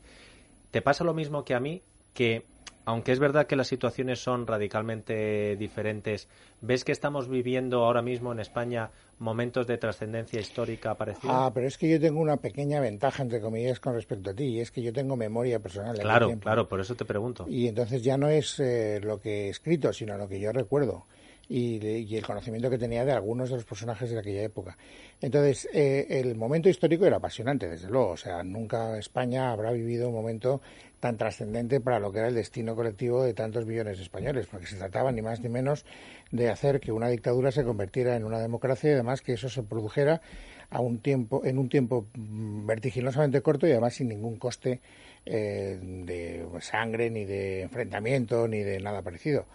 ¿te 0.69 0.83
pasa 0.83 1.03
lo 1.03 1.15
mismo 1.15 1.43
que 1.43 1.55
a 1.55 1.59
mí? 1.59 1.81
Que 2.13 2.45
aunque 2.85 3.11
es 3.11 3.19
verdad 3.19 3.47
que 3.47 3.55
las 3.55 3.67
situaciones 3.67 4.19
son 4.19 4.45
radicalmente 4.45 5.55
diferentes, 5.55 6.27
¿ves 6.61 6.83
que 6.83 6.91
estamos 6.91 7.29
viviendo 7.29 7.83
ahora 7.83 8.01
mismo 8.01 8.31
en 8.31 8.39
España 8.39 8.91
momentos 9.21 9.67
de 9.67 9.77
trascendencia 9.77 10.39
histórica 10.39 10.95
parecida? 10.95 11.45
Ah, 11.45 11.51
pero 11.53 11.67
es 11.67 11.77
que 11.77 11.87
yo 11.89 11.99
tengo 11.99 12.19
una 12.19 12.37
pequeña 12.37 12.81
ventaja, 12.81 13.23
entre 13.23 13.39
comillas, 13.39 13.79
con 13.79 13.93
respecto 13.93 14.31
a 14.31 14.33
ti, 14.33 14.45
y 14.45 14.59
es 14.59 14.71
que 14.71 14.81
yo 14.81 14.91
tengo 14.91 15.15
memoria 15.15 15.59
personal. 15.59 15.97
Claro, 15.97 16.37
claro, 16.39 16.67
por 16.67 16.81
eso 16.81 16.95
te 16.95 17.05
pregunto. 17.05 17.45
Y 17.47 17.67
entonces 17.67 18.03
ya 18.03 18.17
no 18.17 18.27
es 18.27 18.59
eh, 18.59 18.99
lo 19.01 19.21
que 19.21 19.45
he 19.45 19.49
escrito, 19.49 19.93
sino 19.93 20.17
lo 20.17 20.27
que 20.27 20.39
yo 20.39 20.51
recuerdo. 20.51 21.05
Y, 21.53 22.15
el 22.15 22.25
conocimiento 22.25 22.69
que 22.69 22.77
tenía 22.77 23.03
de 23.03 23.11
algunos 23.11 23.49
de 23.49 23.55
los 23.55 23.65
personajes 23.65 24.09
de 24.09 24.17
aquella 24.17 24.41
época. 24.41 24.77
Entonces, 25.19 25.67
eh, 25.73 26.07
el 26.09 26.35
momento 26.35 26.69
histórico 26.69 27.05
era 27.05 27.17
apasionante, 27.17 27.67
desde 27.67 27.89
luego. 27.89 28.11
O 28.11 28.17
sea, 28.17 28.41
nunca 28.41 28.97
España 28.97 29.51
habrá 29.51 29.71
vivido 29.71 30.07
un 30.07 30.15
momento 30.15 30.61
tan 31.01 31.17
trascendente 31.17 31.81
para 31.81 31.99
lo 31.99 32.13
que 32.13 32.19
era 32.19 32.29
el 32.29 32.35
destino 32.35 32.73
colectivo 32.73 33.23
de 33.23 33.33
tantos 33.33 33.65
millones 33.65 33.97
de 33.97 34.03
españoles, 34.03 34.47
porque 34.49 34.65
se 34.65 34.77
trataba 34.77 35.11
ni 35.11 35.21
más 35.21 35.41
ni 35.41 35.49
menos 35.49 35.83
de 36.31 36.49
hacer 36.49 36.79
que 36.79 36.93
una 36.93 37.09
dictadura 37.09 37.51
se 37.51 37.65
convirtiera 37.65 38.15
en 38.15 38.23
una 38.23 38.39
democracia 38.39 38.91
y 38.91 38.93
además 38.93 39.21
que 39.21 39.33
eso 39.33 39.49
se 39.49 39.63
produjera 39.63 40.21
a 40.69 40.79
un 40.79 40.99
tiempo, 40.99 41.41
en 41.43 41.57
un 41.57 41.67
tiempo 41.67 42.07
mm, 42.13 42.65
vertiginosamente 42.65 43.41
corto 43.41 43.67
y 43.67 43.71
además 43.71 43.95
sin 43.95 44.07
ningún 44.07 44.37
coste 44.37 44.79
eh, 45.25 45.77
de 45.81 46.45
sangre, 46.61 47.09
ni 47.09 47.25
de 47.25 47.63
enfrentamiento, 47.63 48.47
ni 48.47 48.59
de 48.59 48.79
nada 48.79 49.01
parecido. 49.01 49.47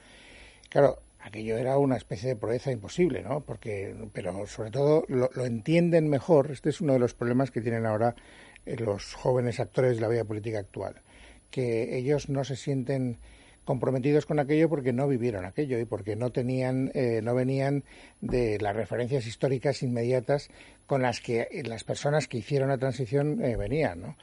Claro, 0.69 0.99
aquello 1.27 1.59
era 1.59 1.77
una 1.79 1.97
especie 1.97 2.29
de 2.31 2.37
proeza 2.37 2.71
imposible, 2.71 3.23
¿no? 3.23 3.41
Porque, 3.41 3.95
pero 4.13 4.47
sobre 4.47 4.71
todo 4.71 5.05
lo, 5.09 5.29
entienden 5.45 6.09
mejor. 6.09 6.51
Este 6.53 6.71
es 6.71 6.81
uno 6.81 6.93
de 6.93 6.99
los 6.99 7.15
problemas 7.15 7.51
que 7.51 7.61
tienen 7.61 7.85
ahora 7.85 8.15
eh, 8.65 8.77
los 8.77 9.15
jóvenes 9.15 9.59
actores 9.59 9.97
de 9.97 10.03
la 10.03 10.09
vida 10.09 10.25
política 10.25 10.61
actual, 10.61 11.03
que 11.51 11.99
ellos 11.99 12.29
no 12.29 12.45
se 12.45 12.57
sienten 12.57 13.19
comprometidos 13.65 14.27
con 14.27 14.39
aquello 14.39 14.69
porque 14.69 14.93
no 14.93 15.09
vivieron 15.09 15.45
aquello 15.45 15.81
y 15.81 15.85
porque 15.85 16.15
no 16.15 16.31
tenían, 16.31 16.93
eh, 16.95 17.21
no 17.23 17.35
venían 17.35 17.83
de 18.21 18.59
las 18.61 18.77
referencias 18.77 19.27
históricas 19.27 19.83
inmediatas 19.83 20.49
con 20.87 21.03
las 21.03 21.21
que 21.21 21.49
las 21.65 21.83
personas 21.83 22.29
que 22.29 22.39
hicieron 22.39 22.69
la 22.69 22.79
transición 22.79 23.43
eh, 23.45 23.57
venían, 23.57 24.01
¿no? 24.01 24.17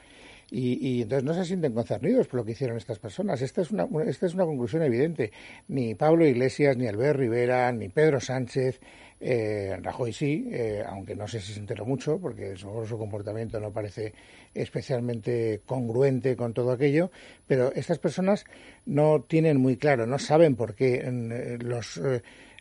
Y, 0.56 1.02
entonces 1.02 1.24
no 1.24 1.34
se 1.34 1.44
sienten 1.44 1.72
concernidos 1.72 2.28
por 2.28 2.40
lo 2.40 2.44
que 2.44 2.52
hicieron 2.52 2.76
estas 2.76 3.00
personas. 3.00 3.42
Esta 3.42 3.62
es 3.62 3.72
una, 3.72 3.88
esta 4.06 4.26
es 4.26 4.34
una 4.34 4.44
conclusión 4.44 4.82
evidente. 4.82 5.32
Ni 5.66 5.96
Pablo 5.96 6.24
Iglesias, 6.24 6.76
ni 6.76 6.86
Albert 6.86 7.18
Rivera, 7.18 7.72
ni 7.72 7.88
Pedro 7.88 8.20
Sánchez, 8.20 8.80
eh, 9.20 9.76
Rajoy 9.82 10.12
sí, 10.12 10.48
eh, 10.52 10.84
aunque 10.86 11.16
no 11.16 11.26
sé 11.26 11.40
si 11.40 11.54
se 11.54 11.58
enteró 11.58 11.84
mucho, 11.84 12.18
porque 12.20 12.56
su, 12.56 12.86
su 12.86 12.96
comportamiento 12.96 13.58
no 13.58 13.72
parece 13.72 14.12
especialmente 14.54 15.60
congruente 15.66 16.36
con 16.36 16.54
todo 16.54 16.70
aquello, 16.70 17.10
pero 17.48 17.72
estas 17.72 17.98
personas 17.98 18.44
no 18.86 19.24
tienen 19.26 19.56
muy 19.56 19.76
claro, 19.76 20.06
no 20.06 20.20
saben 20.20 20.54
por 20.54 20.76
qué 20.76 21.02
eh, 21.04 21.58
los 21.60 22.00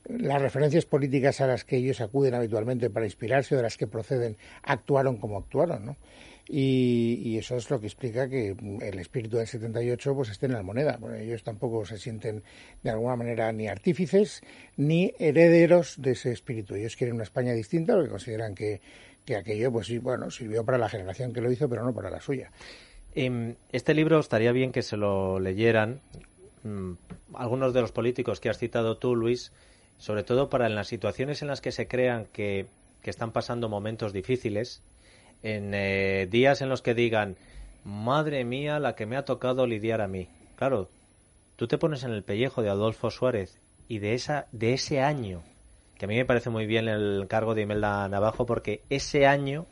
las 0.05 0.41
referencias 0.41 0.85
políticas 0.85 1.39
a 1.39 1.47
las 1.47 1.63
que 1.63 1.77
ellos 1.77 2.01
acuden 2.01 2.33
habitualmente 2.33 2.89
para 2.89 3.05
inspirarse 3.05 3.55
o 3.55 3.57
de 3.57 3.63
las 3.63 3.77
que 3.77 3.87
proceden 3.87 4.35
actuaron 4.63 5.15
como 5.15 5.37
actuaron, 5.37 5.85
¿no? 5.85 5.97
Y, 6.47 7.37
eso 7.37 7.55
es 7.55 7.69
lo 7.69 7.79
que 7.79 7.87
explica 7.87 8.27
que 8.29 8.55
el 8.81 8.99
espíritu 8.99 9.37
del 9.37 9.47
78 9.47 10.13
pues 10.13 10.29
esté 10.29 10.47
en 10.47 10.53
la 10.53 10.61
moneda. 10.61 10.99
ellos 11.17 11.43
tampoco 11.43 11.85
se 11.85 11.97
sienten 11.97 12.43
de 12.83 12.89
alguna 12.89 13.15
manera 13.15 13.51
ni 13.53 13.67
artífices 13.67 14.41
ni 14.75 15.13
herederos 15.19 16.01
de 16.01 16.11
ese 16.11 16.31
espíritu. 16.31 16.75
Ellos 16.75 16.95
quieren 16.95 17.15
una 17.15 17.23
España 17.23 17.53
distinta 17.53 17.93
porque 17.93 18.09
consideran 18.09 18.55
que, 18.55 18.81
que 19.25 19.37
aquello 19.37 19.71
pues 19.71 19.87
sí, 19.87 19.99
bueno, 19.99 20.29
sirvió 20.31 20.65
para 20.65 20.77
la 20.77 20.89
generación 20.89 21.31
que 21.31 21.41
lo 21.41 21.51
hizo, 21.51 21.69
pero 21.69 21.83
no 21.83 21.93
para 21.93 22.09
la 22.09 22.19
suya. 22.19 22.51
Em, 23.15 23.55
este 23.71 23.93
libro 23.93 24.19
estaría 24.19 24.51
bien 24.51 24.71
que 24.71 24.81
se 24.81 24.97
lo 24.97 25.39
leyeran 25.39 26.01
mm, 26.63 26.93
algunos 27.35 27.73
de 27.73 27.81
los 27.81 27.91
políticos 27.91 28.41
que 28.41 28.49
has 28.49 28.57
citado 28.57 28.97
tú, 28.97 29.15
Luis, 29.15 29.53
sobre 29.97 30.23
todo 30.23 30.49
para 30.49 30.67
en 30.67 30.75
las 30.75 30.87
situaciones 30.87 31.41
en 31.41 31.47
las 31.47 31.61
que 31.61 31.71
se 31.71 31.87
crean 31.87 32.25
que, 32.25 32.65
que 33.01 33.09
están 33.09 33.31
pasando 33.31 33.69
momentos 33.69 34.11
difíciles 34.11 34.83
en 35.43 35.73
eh, 35.73 36.27
días 36.29 36.61
en 36.61 36.69
los 36.69 36.81
que 36.81 36.93
digan, 36.93 37.37
madre 37.83 38.43
mía, 38.45 38.79
la 38.79 38.95
que 38.95 39.05
me 39.05 39.17
ha 39.17 39.25
tocado 39.25 39.67
lidiar 39.67 40.01
a 40.01 40.07
mí. 40.07 40.29
Claro, 40.55 40.89
tú 41.55 41.67
te 41.67 41.77
pones 41.77 42.03
en 42.03 42.11
el 42.11 42.23
pellejo 42.23 42.61
de 42.61 42.69
Adolfo 42.69 43.11
Suárez 43.11 43.59
y 43.87 43.99
de, 43.99 44.13
esa, 44.13 44.47
de 44.51 44.73
ese 44.73 45.01
año, 45.01 45.43
que 45.97 46.05
a 46.05 46.07
mí 46.07 46.15
me 46.15 46.25
parece 46.25 46.49
muy 46.49 46.65
bien 46.65 46.87
el 46.87 47.27
cargo 47.27 47.53
de 47.53 47.63
Imelda 47.63 48.07
Navajo, 48.07 48.45
porque 48.45 48.81
ese 48.89 49.27
año 49.27 49.65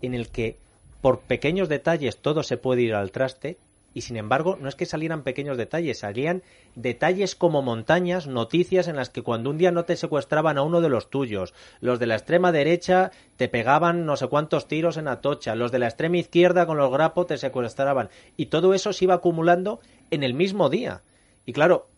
en 0.00 0.14
el 0.14 0.28
que 0.28 0.56
por 1.00 1.20
pequeños 1.20 1.68
detalles 1.68 2.18
todo 2.18 2.42
se 2.42 2.56
puede 2.56 2.82
ir 2.82 2.94
al 2.94 3.10
traste, 3.10 3.58
y 3.98 4.00
sin 4.00 4.16
embargo 4.16 4.56
no 4.60 4.68
es 4.68 4.76
que 4.76 4.86
salieran 4.86 5.24
pequeños 5.24 5.56
detalles, 5.56 5.98
salían 5.98 6.44
detalles 6.76 7.34
como 7.34 7.62
montañas, 7.62 8.28
noticias 8.28 8.86
en 8.86 8.94
las 8.94 9.10
que 9.10 9.22
cuando 9.22 9.50
un 9.50 9.58
día 9.58 9.72
no 9.72 9.86
te 9.86 9.96
secuestraban 9.96 10.56
a 10.56 10.62
uno 10.62 10.80
de 10.80 10.88
los 10.88 11.10
tuyos, 11.10 11.52
los 11.80 11.98
de 11.98 12.06
la 12.06 12.14
extrema 12.14 12.52
derecha 12.52 13.10
te 13.36 13.48
pegaban 13.48 14.06
no 14.06 14.16
sé 14.16 14.28
cuántos 14.28 14.68
tiros 14.68 14.98
en 14.98 15.08
Atocha, 15.08 15.56
los 15.56 15.72
de 15.72 15.80
la 15.80 15.88
extrema 15.88 16.16
izquierda 16.16 16.64
con 16.64 16.76
los 16.76 16.92
grapos 16.92 17.26
te 17.26 17.38
secuestraban 17.38 18.08
y 18.36 18.46
todo 18.46 18.72
eso 18.72 18.92
se 18.92 19.04
iba 19.04 19.14
acumulando 19.14 19.80
en 20.12 20.22
el 20.22 20.32
mismo 20.32 20.70
día. 20.70 21.02
Y 21.44 21.52
claro, 21.52 21.88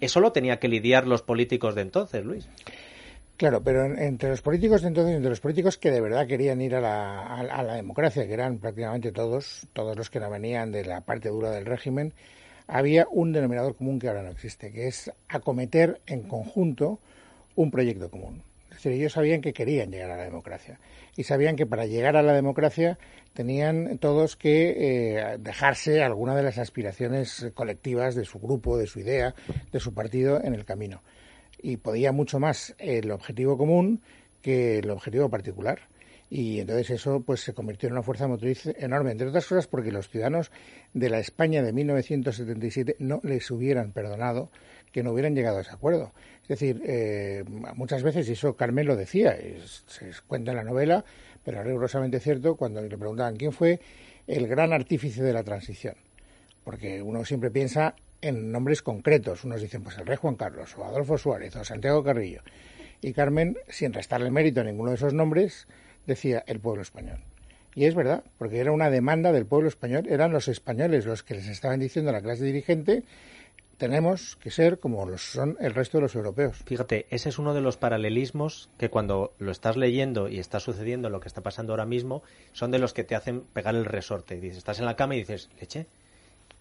eso 0.00 0.20
lo 0.20 0.32
tenía 0.32 0.58
que 0.58 0.68
lidiar 0.68 1.06
los 1.06 1.20
políticos 1.20 1.74
de 1.74 1.82
entonces, 1.82 2.24
Luis. 2.24 2.48
Claro, 3.38 3.62
pero 3.62 3.84
entre 3.84 4.30
los 4.30 4.42
políticos 4.42 4.82
de 4.82 4.88
entonces, 4.88 5.14
entre 5.14 5.30
los 5.30 5.38
políticos 5.38 5.78
que 5.78 5.92
de 5.92 6.00
verdad 6.00 6.26
querían 6.26 6.60
ir 6.60 6.74
a 6.74 6.80
la, 6.80 7.36
a, 7.36 7.62
la 7.62 7.74
democracia, 7.74 8.26
que 8.26 8.32
eran 8.34 8.58
prácticamente 8.58 9.12
todos, 9.12 9.68
todos 9.72 9.96
los 9.96 10.10
que 10.10 10.18
no 10.18 10.28
venían 10.28 10.72
de 10.72 10.84
la 10.84 11.02
parte 11.02 11.28
dura 11.28 11.52
del 11.52 11.64
régimen, 11.64 12.12
había 12.66 13.06
un 13.12 13.32
denominador 13.32 13.76
común 13.76 14.00
que 14.00 14.08
ahora 14.08 14.24
no 14.24 14.30
existe, 14.30 14.72
que 14.72 14.88
es 14.88 15.12
acometer 15.28 16.00
en 16.08 16.22
conjunto 16.22 16.98
un 17.54 17.70
proyecto 17.70 18.10
común. 18.10 18.42
Es 18.70 18.78
decir, 18.78 18.90
ellos 18.90 19.12
sabían 19.12 19.40
que 19.40 19.52
querían 19.52 19.92
llegar 19.92 20.10
a 20.10 20.16
la 20.16 20.24
democracia 20.24 20.80
y 21.14 21.22
sabían 21.22 21.54
que 21.54 21.64
para 21.64 21.86
llegar 21.86 22.16
a 22.16 22.22
la 22.22 22.32
democracia 22.32 22.98
tenían 23.34 23.98
todos 23.98 24.34
que 24.34 24.74
eh, 24.76 25.36
dejarse 25.38 26.02
alguna 26.02 26.34
de 26.34 26.42
las 26.42 26.58
aspiraciones 26.58 27.52
colectivas 27.54 28.16
de 28.16 28.24
su 28.24 28.40
grupo, 28.40 28.76
de 28.76 28.88
su 28.88 28.98
idea, 28.98 29.36
de 29.70 29.78
su 29.78 29.94
partido 29.94 30.42
en 30.42 30.54
el 30.54 30.64
camino 30.64 31.02
y 31.60 31.78
podía 31.78 32.12
mucho 32.12 32.38
más 32.38 32.74
el 32.78 33.10
objetivo 33.10 33.56
común 33.58 34.02
que 34.42 34.78
el 34.78 34.90
objetivo 34.90 35.28
particular. 35.28 35.80
Y 36.30 36.60
entonces 36.60 36.90
eso 36.90 37.20
pues 37.20 37.40
se 37.40 37.54
convirtió 37.54 37.86
en 37.86 37.94
una 37.94 38.02
fuerza 38.02 38.28
motriz 38.28 38.66
enorme, 38.78 39.12
entre 39.12 39.28
otras 39.28 39.46
cosas 39.46 39.66
porque 39.66 39.90
los 39.90 40.10
ciudadanos 40.10 40.50
de 40.92 41.08
la 41.08 41.18
España 41.20 41.62
de 41.62 41.72
1977 41.72 42.96
no 42.98 43.20
les 43.22 43.50
hubieran 43.50 43.92
perdonado 43.92 44.50
que 44.92 45.02
no 45.02 45.12
hubieran 45.12 45.34
llegado 45.34 45.58
a 45.58 45.60
ese 45.62 45.72
acuerdo. 45.72 46.12
Es 46.42 46.48
decir, 46.48 46.82
eh, 46.84 47.44
muchas 47.74 48.02
veces, 48.02 48.28
y 48.28 48.32
eso 48.32 48.56
Carmen 48.56 48.86
lo 48.86 48.96
decía, 48.96 49.36
se 49.86 50.10
cuenta 50.26 50.50
en 50.50 50.58
la 50.58 50.64
novela, 50.64 51.04
pero 51.44 51.60
es 51.60 51.66
rigurosamente 51.66 52.20
cierto, 52.20 52.56
cuando 52.56 52.82
le 52.82 52.98
preguntaban 52.98 53.36
quién 53.36 53.52
fue 53.52 53.80
el 54.26 54.46
gran 54.46 54.72
artífice 54.72 55.22
de 55.22 55.32
la 55.32 55.44
transición. 55.44 55.94
Porque 56.64 57.00
uno 57.00 57.24
siempre 57.24 57.50
piensa 57.50 57.94
en 58.20 58.52
nombres 58.52 58.82
concretos. 58.82 59.44
Unos 59.44 59.60
dicen, 59.60 59.82
pues 59.82 59.98
el 59.98 60.06
rey 60.06 60.16
Juan 60.16 60.36
Carlos, 60.36 60.76
o 60.76 60.84
Adolfo 60.84 61.18
Suárez, 61.18 61.56
o 61.56 61.64
Santiago 61.64 62.02
Carrillo. 62.02 62.42
Y 63.00 63.12
Carmen, 63.12 63.56
sin 63.68 63.92
restarle 63.92 64.30
mérito 64.30 64.60
a 64.60 64.64
ninguno 64.64 64.90
de 64.90 64.96
esos 64.96 65.14
nombres, 65.14 65.68
decía 66.06 66.42
el 66.46 66.60
pueblo 66.60 66.82
español. 66.82 67.20
Y 67.74 67.84
es 67.84 67.94
verdad, 67.94 68.24
porque 68.38 68.58
era 68.58 68.72
una 68.72 68.90
demanda 68.90 69.30
del 69.30 69.46
pueblo 69.46 69.68
español, 69.68 70.06
eran 70.08 70.32
los 70.32 70.48
españoles 70.48 71.06
los 71.06 71.22
que 71.22 71.34
les 71.34 71.48
estaban 71.48 71.78
diciendo 71.78 72.10
a 72.10 72.14
la 72.14 72.22
clase 72.22 72.44
dirigente, 72.44 73.04
tenemos 73.76 74.34
que 74.34 74.50
ser 74.50 74.80
como 74.80 75.06
los 75.06 75.22
son 75.22 75.56
el 75.60 75.72
resto 75.72 75.98
de 75.98 76.02
los 76.02 76.16
europeos. 76.16 76.56
Fíjate, 76.66 77.06
ese 77.10 77.28
es 77.28 77.38
uno 77.38 77.54
de 77.54 77.60
los 77.60 77.76
paralelismos 77.76 78.68
que 78.76 78.90
cuando 78.90 79.32
lo 79.38 79.52
estás 79.52 79.76
leyendo 79.76 80.28
y 80.28 80.40
está 80.40 80.58
sucediendo 80.58 81.08
lo 81.08 81.20
que 81.20 81.28
está 81.28 81.42
pasando 81.42 81.72
ahora 81.72 81.86
mismo, 81.86 82.24
son 82.52 82.72
de 82.72 82.80
los 82.80 82.92
que 82.92 83.04
te 83.04 83.14
hacen 83.14 83.42
pegar 83.42 83.76
el 83.76 83.84
resorte. 83.84 84.40
Dices, 84.40 84.58
estás 84.58 84.80
en 84.80 84.86
la 84.86 84.96
cama 84.96 85.14
y 85.14 85.20
dices, 85.20 85.48
leche, 85.60 85.86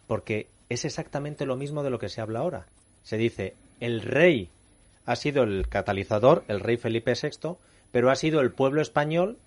porque 0.07 0.47
es 0.69 0.85
exactamente 0.85 1.45
lo 1.45 1.55
mismo 1.55 1.83
de 1.83 1.89
lo 1.89 1.99
que 1.99 2.09
se 2.09 2.21
habla 2.21 2.39
ahora. 2.39 2.67
Se 3.03 3.17
dice, 3.17 3.55
el 3.79 4.01
rey 4.01 4.49
ha 5.05 5.15
sido 5.15 5.43
el 5.43 5.67
catalizador, 5.69 6.43
el 6.47 6.59
rey 6.59 6.77
Felipe 6.77 7.13
VI, 7.13 7.55
pero 7.91 8.09
ha 8.09 8.15
sido 8.15 8.41
el 8.41 8.51
pueblo 8.51 8.81
español 8.81 9.37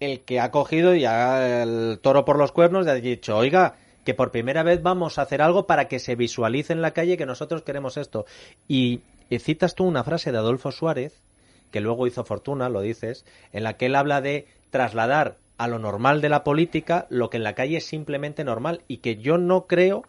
el 0.00 0.20
que 0.20 0.40
ha 0.40 0.50
cogido 0.50 0.94
ya 0.94 1.62
el 1.62 1.98
toro 2.02 2.24
por 2.24 2.36
los 2.36 2.52
cuernos 2.52 2.86
y 2.86 2.90
ha 2.90 2.94
dicho, 2.94 3.36
oiga, 3.36 3.76
que 4.04 4.14
por 4.14 4.32
primera 4.32 4.62
vez 4.62 4.82
vamos 4.82 5.18
a 5.18 5.22
hacer 5.22 5.40
algo 5.40 5.66
para 5.66 5.88
que 5.88 5.98
se 5.98 6.16
visualice 6.16 6.72
en 6.72 6.82
la 6.82 6.92
calle 6.92 7.16
que 7.16 7.26
nosotros 7.26 7.62
queremos 7.62 7.96
esto. 7.96 8.26
Y, 8.68 9.00
y 9.30 9.38
citas 9.38 9.74
tú 9.74 9.84
una 9.84 10.04
frase 10.04 10.32
de 10.32 10.38
Adolfo 10.38 10.72
Suárez, 10.72 11.22
que 11.70 11.80
luego 11.80 12.06
hizo 12.06 12.24
fortuna, 12.24 12.68
lo 12.68 12.80
dices, 12.80 13.24
en 13.52 13.64
la 13.64 13.76
que 13.76 13.86
él 13.86 13.94
habla 13.94 14.20
de 14.20 14.46
trasladar 14.70 15.38
a 15.56 15.68
lo 15.68 15.78
normal 15.78 16.20
de 16.20 16.28
la 16.28 16.44
política 16.44 17.06
lo 17.10 17.30
que 17.30 17.36
en 17.36 17.44
la 17.44 17.54
calle 17.54 17.78
es 17.78 17.86
simplemente 17.86 18.44
normal 18.44 18.82
y 18.88 18.98
que 18.98 19.16
yo 19.16 19.38
no 19.38 19.66
creo 19.66 20.04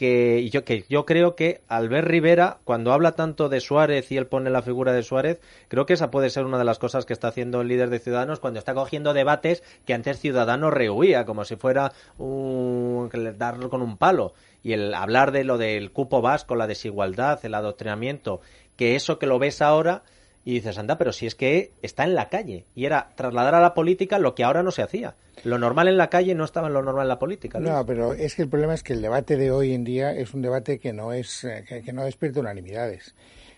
que 0.00 0.48
yo, 0.48 0.64
que 0.64 0.86
yo 0.88 1.04
creo 1.04 1.36
que 1.36 1.60
Albert 1.68 2.08
Rivera, 2.08 2.60
cuando 2.64 2.94
habla 2.94 3.12
tanto 3.12 3.50
de 3.50 3.60
Suárez 3.60 4.10
y 4.10 4.16
él 4.16 4.26
pone 4.26 4.48
la 4.48 4.62
figura 4.62 4.94
de 4.94 5.02
Suárez, 5.02 5.40
creo 5.68 5.84
que 5.84 5.92
esa 5.92 6.10
puede 6.10 6.30
ser 6.30 6.46
una 6.46 6.56
de 6.56 6.64
las 6.64 6.78
cosas 6.78 7.04
que 7.04 7.12
está 7.12 7.28
haciendo 7.28 7.60
el 7.60 7.68
líder 7.68 7.90
de 7.90 7.98
Ciudadanos 7.98 8.40
cuando 8.40 8.58
está 8.58 8.72
cogiendo 8.72 9.12
debates 9.12 9.62
que 9.84 9.92
antes 9.92 10.18
Ciudadanos 10.18 10.72
rehuía, 10.72 11.26
como 11.26 11.44
si 11.44 11.56
fuera 11.56 11.92
un, 12.16 13.10
darlo 13.36 13.68
con 13.68 13.82
un 13.82 13.98
palo. 13.98 14.32
Y 14.62 14.72
el 14.72 14.94
hablar 14.94 15.32
de 15.32 15.44
lo 15.44 15.58
del 15.58 15.92
cupo 15.92 16.22
vasco, 16.22 16.56
la 16.56 16.66
desigualdad, 16.66 17.38
el 17.44 17.54
adoctrinamiento, 17.54 18.40
que 18.76 18.96
eso 18.96 19.18
que 19.18 19.26
lo 19.26 19.38
ves 19.38 19.60
ahora 19.60 20.02
y 20.44 20.54
dices, 20.54 20.78
anda, 20.78 20.96
pero 20.96 21.12
si 21.12 21.26
es 21.26 21.34
que 21.34 21.72
está 21.82 22.04
en 22.04 22.14
la 22.14 22.28
calle. 22.28 22.66
Y 22.74 22.86
era 22.86 23.10
trasladar 23.14 23.54
a 23.54 23.60
la 23.60 23.74
política 23.74 24.18
lo 24.18 24.34
que 24.34 24.44
ahora 24.44 24.62
no 24.62 24.70
se 24.70 24.82
hacía. 24.82 25.14
Lo 25.44 25.58
normal 25.58 25.88
en 25.88 25.96
la 25.96 26.08
calle 26.08 26.34
no 26.34 26.44
estaba 26.44 26.68
en 26.68 26.74
lo 26.74 26.82
normal 26.82 27.04
en 27.04 27.08
la 27.08 27.18
política. 27.18 27.60
No, 27.60 27.84
pero 27.84 28.14
es 28.14 28.34
que 28.34 28.42
el 28.42 28.48
problema 28.48 28.74
es 28.74 28.82
que 28.82 28.94
el 28.94 29.02
debate 29.02 29.36
de 29.36 29.50
hoy 29.50 29.74
en 29.74 29.84
día 29.84 30.12
es 30.12 30.32
un 30.32 30.42
debate 30.42 30.78
que 30.78 30.92
no, 30.92 31.12
es, 31.12 31.44
eh, 31.44 31.82
que, 31.84 31.92
no 31.92 32.04
despierta 32.04 32.40
unanimidades. 32.40 33.14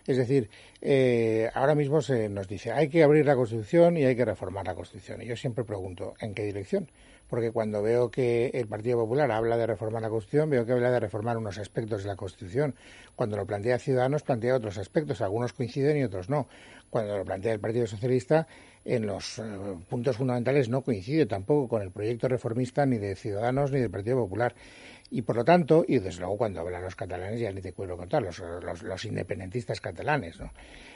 Es 0.06 0.16
decir, 0.16 0.50
eh, 0.82 1.50
ahora 1.54 1.74
mismo 1.74 2.02
se 2.02 2.28
nos 2.28 2.48
dice 2.48 2.72
hay 2.72 2.88
que 2.88 3.02
abrir 3.02 3.24
la 3.24 3.36
Constitución 3.36 3.96
y 3.96 4.04
hay 4.04 4.16
que 4.16 4.24
reformar 4.24 4.66
la 4.66 4.74
Constitución. 4.74 5.22
Y 5.22 5.26
yo 5.26 5.36
siempre 5.36 5.64
pregunto, 5.64 6.14
¿en 6.20 6.34
qué 6.34 6.42
dirección? 6.42 6.90
porque 7.32 7.50
cuando 7.50 7.80
veo 7.80 8.10
que 8.10 8.50
el 8.52 8.68
Partido 8.68 8.98
Popular 8.98 9.32
habla 9.32 9.56
de 9.56 9.66
reformar 9.66 10.02
la 10.02 10.10
Constitución, 10.10 10.50
veo 10.50 10.66
que 10.66 10.72
habla 10.72 10.90
de 10.90 11.00
reformar 11.00 11.38
unos 11.38 11.56
aspectos 11.56 12.02
de 12.02 12.08
la 12.10 12.14
Constitución. 12.14 12.74
Cuando 13.16 13.38
lo 13.38 13.46
plantea 13.46 13.78
Ciudadanos, 13.78 14.22
plantea 14.22 14.54
otros 14.54 14.76
aspectos, 14.76 15.22
algunos 15.22 15.54
coinciden 15.54 15.96
y 15.96 16.04
otros 16.04 16.28
no. 16.28 16.46
Cuando 16.90 17.16
lo 17.16 17.24
plantea 17.24 17.54
el 17.54 17.58
Partido 17.58 17.86
Socialista, 17.86 18.46
en 18.84 19.06
los 19.06 19.38
eh, 19.38 19.42
puntos 19.88 20.16
fundamentales 20.16 20.68
no 20.68 20.82
coincide 20.82 21.26
tampoco 21.26 21.68
con 21.68 21.82
el 21.82 21.90
proyecto 21.90 22.28
reformista 22.28 22.84
ni 22.86 22.98
de 22.98 23.14
Ciudadanos 23.14 23.72
ni 23.72 23.80
del 23.80 23.90
Partido 23.90 24.16
Popular. 24.16 24.54
Y 25.10 25.22
por 25.22 25.36
lo 25.36 25.44
tanto, 25.44 25.84
y 25.86 25.98
desde 25.98 26.20
luego 26.20 26.38
cuando 26.38 26.60
hablan 26.60 26.82
los 26.82 26.96
catalanes, 26.96 27.38
ya 27.38 27.52
ni 27.52 27.60
te 27.60 27.72
puedo 27.72 27.96
contar, 27.98 28.22
los, 28.22 28.42
los, 28.82 29.04
independentistas 29.04 29.80
catalanes, 29.80 30.40
¿no? 30.40 30.50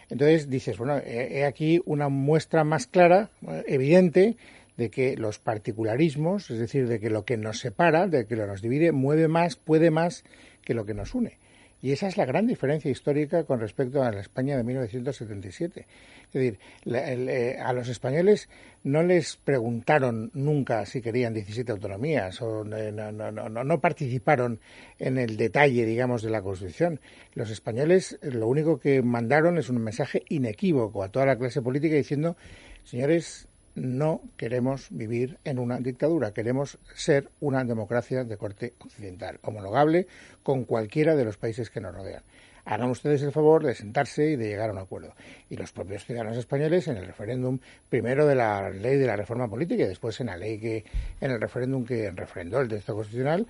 Entonces 0.09 0.49
dices, 0.49 0.79
bueno, 0.79 0.99
he, 1.05 1.45
aquí 1.45 1.83
una 1.85 2.09
muestra 2.09 2.65
más 2.65 2.87
clara, 2.87 3.31
eh, 3.47 3.65
evidente, 3.67 4.37
de 4.79 4.91
que 4.91 5.17
los 5.17 5.39
particularismos, 5.39 6.51
es 6.51 6.59
decir, 6.59 6.89
de 6.89 6.99
que 6.99 7.11
lo 7.11 7.25
que 7.25 7.37
nos 7.37 7.59
separa, 7.59 8.07
de 8.07 8.27
que 8.27 8.37
lo 8.37 8.47
nos 8.47 8.63
divide, 8.63 8.93
mueve 8.93 9.29
más, 9.29 9.57
puede 9.57 9.91
más 9.91 10.25
que 10.63 10.75
lo 10.75 10.87
que 10.87 10.95
nos 10.95 11.15
une. 11.15 11.39
Y 11.87 11.93
esa 11.93 12.09
es 12.09 12.17
la 12.17 12.25
gran 12.25 12.49
diferencia 12.49 12.91
histórica 12.91 13.45
con 13.45 13.61
respecto 13.61 14.03
a 14.03 14.11
la 14.11 14.21
España 14.21 14.57
de 14.57 14.65
1977. 14.65 15.87
Es 16.27 16.33
decir, 16.33 16.59
eh, 16.85 17.59
a 17.65 17.73
los 17.73 17.89
españoles 17.89 18.49
no 18.83 19.05
les 19.05 19.37
preguntaron 19.37 20.33
nunca 20.35 20.85
si 20.85 21.01
querían 21.01 21.33
17 21.33 21.71
autonomías 21.71 22.43
o 22.43 22.65
no, 22.65 23.13
no, 23.13 23.31
no, 23.31 23.81
participaron 23.81 24.59
en 24.99 25.17
el 25.17 25.37
detalle, 25.37 25.87
digamos, 25.87 26.23
de 26.23 26.31
la 26.31 26.43
Constitución. 26.43 26.99
Los 27.35 27.51
españoles 27.51 28.19
lo 28.21 28.49
único 28.49 28.81
que 28.81 29.01
mandaron 29.03 29.57
es 29.57 29.69
un 29.69 29.81
mensaje 29.81 30.25
inequívoco 30.29 31.05
a 31.05 31.11
toda 31.11 31.27
la 31.27 31.39
clase 31.39 31.63
política 31.63 31.95
diciendo, 31.95 32.37
señores, 32.83 33.47
no 33.77 34.23
queremos 34.37 34.89
vivir 34.91 35.39
en 35.45 35.59
una 35.59 35.79
dictadura, 35.79 36.33
queremos 36.33 36.79
ser 36.95 37.31
una 37.41 37.63
democracia 37.63 38.25
de 38.25 38.37
corte 38.37 38.75
occidental, 38.81 39.39
homologable 39.43 40.09
con 40.43 40.65
cualquiera 40.65 41.15
de 41.15 41.25
los 41.25 41.37
países 41.37 41.71
que 41.71 41.81
nos 41.81 41.95
rodean. 41.95 42.23
Hagan 42.65 42.91
ustedes 42.91 43.23
el 43.23 43.31
favor 43.31 43.65
de 43.65 43.77
sentarse 43.77 44.31
y 44.31 44.37
de 44.37 44.49
llegar 44.49 44.71
a 44.71 44.73
un 44.73 44.79
acuerdo. 44.79 45.15
Y 45.49 45.57
los 45.57 45.71
propios 45.71 46.05
ciudadanos 46.05 46.37
españoles 46.37 46.89
en 46.89 46.97
el 46.97 47.07
referéndum, 47.07 47.61
primero 47.89 48.27
de 48.27 48.35
la 48.35 48.71
ley 48.71 48.97
de 48.97 49.07
la 49.07 49.15
reforma 49.15 49.49
política 49.49 49.85
y 49.85 49.87
después 49.87 50.21
en 50.21 50.27
la 50.27 50.37
ley 50.37 50.59
que, 50.59 50.85
en 51.21 51.31
el 51.31 51.41
referéndum 51.41 51.85
que 51.85 52.11
refrendó 52.11 52.61
el 52.61 52.67
texto 52.67 52.97
constitucional, 52.97 53.47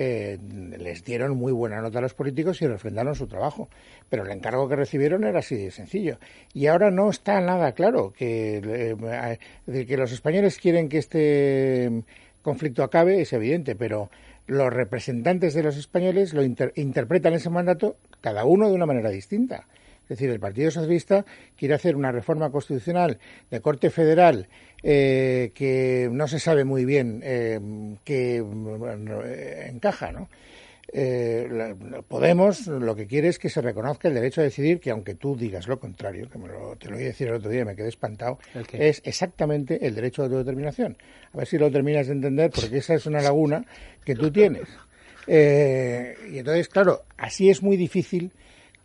eh, 0.00 0.38
les 0.78 1.04
dieron 1.04 1.36
muy 1.36 1.50
buena 1.50 1.80
nota 1.80 1.98
a 1.98 2.02
los 2.02 2.14
políticos 2.14 2.62
y 2.62 2.68
refrendaron 2.68 3.16
su 3.16 3.26
trabajo. 3.26 3.68
Pero 4.08 4.24
el 4.24 4.30
encargo 4.30 4.68
que 4.68 4.76
recibieron 4.76 5.24
era 5.24 5.40
así 5.40 5.56
de 5.56 5.72
sencillo. 5.72 6.18
Y 6.54 6.68
ahora 6.68 6.92
no 6.92 7.10
está 7.10 7.40
nada 7.40 7.72
claro 7.72 8.12
que, 8.16 8.96
eh, 9.66 9.86
que 9.86 9.96
los 9.96 10.12
españoles 10.12 10.58
quieren 10.58 10.88
que 10.88 10.98
este 10.98 12.04
conflicto 12.42 12.84
acabe, 12.84 13.20
es 13.20 13.32
evidente, 13.32 13.74
pero 13.74 14.08
los 14.46 14.72
representantes 14.72 15.52
de 15.52 15.64
los 15.64 15.76
españoles 15.76 16.32
lo 16.32 16.44
interpretan 16.44 17.34
ese 17.34 17.50
mandato 17.50 17.96
cada 18.20 18.44
uno 18.44 18.68
de 18.68 18.74
una 18.74 18.86
manera 18.86 19.10
distinta. 19.10 19.66
Es 20.08 20.16
decir, 20.16 20.30
el 20.30 20.40
Partido 20.40 20.70
Socialista 20.70 21.26
quiere 21.54 21.74
hacer 21.74 21.94
una 21.94 22.10
reforma 22.10 22.50
constitucional 22.50 23.18
de 23.50 23.60
corte 23.60 23.90
federal 23.90 24.48
eh, 24.82 25.52
que 25.54 26.08
no 26.10 26.26
se 26.26 26.38
sabe 26.38 26.64
muy 26.64 26.86
bien 26.86 27.20
eh, 27.22 27.60
que 28.04 28.36
eh, 28.38 29.70
encaja, 29.70 30.10
¿no? 30.12 30.30
Eh, 30.90 31.74
Podemos 32.08 32.66
lo 32.66 32.96
que 32.96 33.06
quiere 33.06 33.28
es 33.28 33.38
que 33.38 33.50
se 33.50 33.60
reconozca 33.60 34.08
el 34.08 34.14
derecho 34.14 34.40
a 34.40 34.44
decidir, 34.44 34.80
que 34.80 34.90
aunque 34.90 35.14
tú 35.14 35.36
digas 35.36 35.68
lo 35.68 35.78
contrario, 35.78 36.30
que 36.30 36.38
me 36.38 36.48
lo, 36.48 36.74
te 36.76 36.86
lo 36.86 36.94
voy 36.94 37.04
a 37.04 37.08
decir 37.08 37.28
el 37.28 37.34
otro 37.34 37.50
día 37.50 37.60
y 37.60 37.64
me 37.66 37.76
quedé 37.76 37.88
espantado, 37.88 38.38
es 38.72 39.02
exactamente 39.04 39.86
el 39.86 39.94
derecho 39.94 40.22
a 40.22 40.24
autodeterminación. 40.24 40.96
A 41.34 41.36
ver 41.36 41.46
si 41.46 41.58
lo 41.58 41.70
terminas 41.70 42.06
de 42.06 42.14
entender, 42.14 42.50
porque 42.50 42.78
esa 42.78 42.94
es 42.94 43.04
una 43.04 43.20
laguna 43.20 43.66
que 44.02 44.14
tú 44.14 44.30
tienes. 44.30 44.66
y 45.26 46.38
entonces, 46.38 46.70
claro, 46.70 47.02
así 47.18 47.50
es 47.50 47.62
muy 47.62 47.76
difícil 47.76 48.32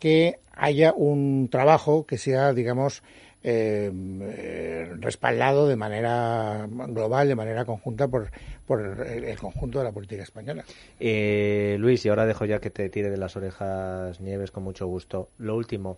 que 0.04 0.38
haya 0.52 0.92
un 0.92 1.48
trabajo 1.50 2.04
que 2.04 2.18
sea, 2.18 2.52
digamos, 2.52 3.02
eh, 3.42 3.90
eh, 3.90 4.92
respaldado 4.98 5.66
de 5.66 5.76
manera 5.76 6.68
global, 6.68 7.26
de 7.26 7.34
manera 7.34 7.64
conjunta 7.64 8.06
por, 8.06 8.30
por 8.66 8.82
el, 8.82 9.38
conjunto 9.38 9.78
de 9.78 9.84
la 9.84 9.92
política 9.92 10.22
española. 10.22 10.62
Eh, 11.00 11.78
Luis, 11.78 12.04
y 12.04 12.10
ahora 12.10 12.26
dejo 12.26 12.44
ya 12.44 12.58
que 12.58 12.68
te 12.68 12.90
tire 12.90 13.08
de 13.08 13.16
las 13.16 13.34
orejas 13.34 14.20
Nieves 14.20 14.50
con 14.50 14.62
mucho 14.62 14.86
gusto. 14.86 15.30
Lo 15.38 15.56
último, 15.56 15.96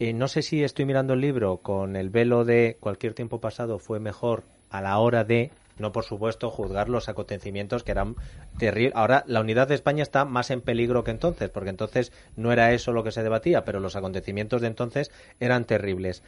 no 0.00 0.26
sé 0.26 0.40
si 0.40 0.64
estoy 0.64 0.86
mirando 0.86 1.12
el 1.12 1.20
libro 1.20 1.58
con 1.58 1.96
el 1.96 2.08
velo 2.08 2.46
de 2.46 2.78
cualquier 2.80 3.12
tiempo 3.12 3.42
pasado 3.42 3.78
fue 3.78 4.00
mejor 4.00 4.44
a 4.70 4.80
la 4.80 4.96
hora 4.96 5.24
de 5.24 5.50
no 5.78 5.92
por 5.92 6.04
supuesto 6.04 6.50
juzgar 6.50 6.88
los 6.88 7.08
acontecimientos 7.08 7.82
que 7.82 7.92
eran 7.92 8.16
terribles. 8.58 8.96
Ahora 8.96 9.24
la 9.26 9.40
unidad 9.40 9.68
de 9.68 9.74
España 9.74 10.02
está 10.02 10.24
más 10.24 10.50
en 10.50 10.60
peligro 10.60 11.04
que 11.04 11.10
entonces, 11.10 11.50
porque 11.50 11.70
entonces 11.70 12.12
no 12.36 12.52
era 12.52 12.72
eso 12.72 12.92
lo 12.92 13.04
que 13.04 13.12
se 13.12 13.22
debatía, 13.22 13.64
pero 13.64 13.80
los 13.80 13.96
acontecimientos 13.96 14.60
de 14.60 14.68
entonces 14.68 15.10
eran 15.40 15.64
terribles. 15.64 16.22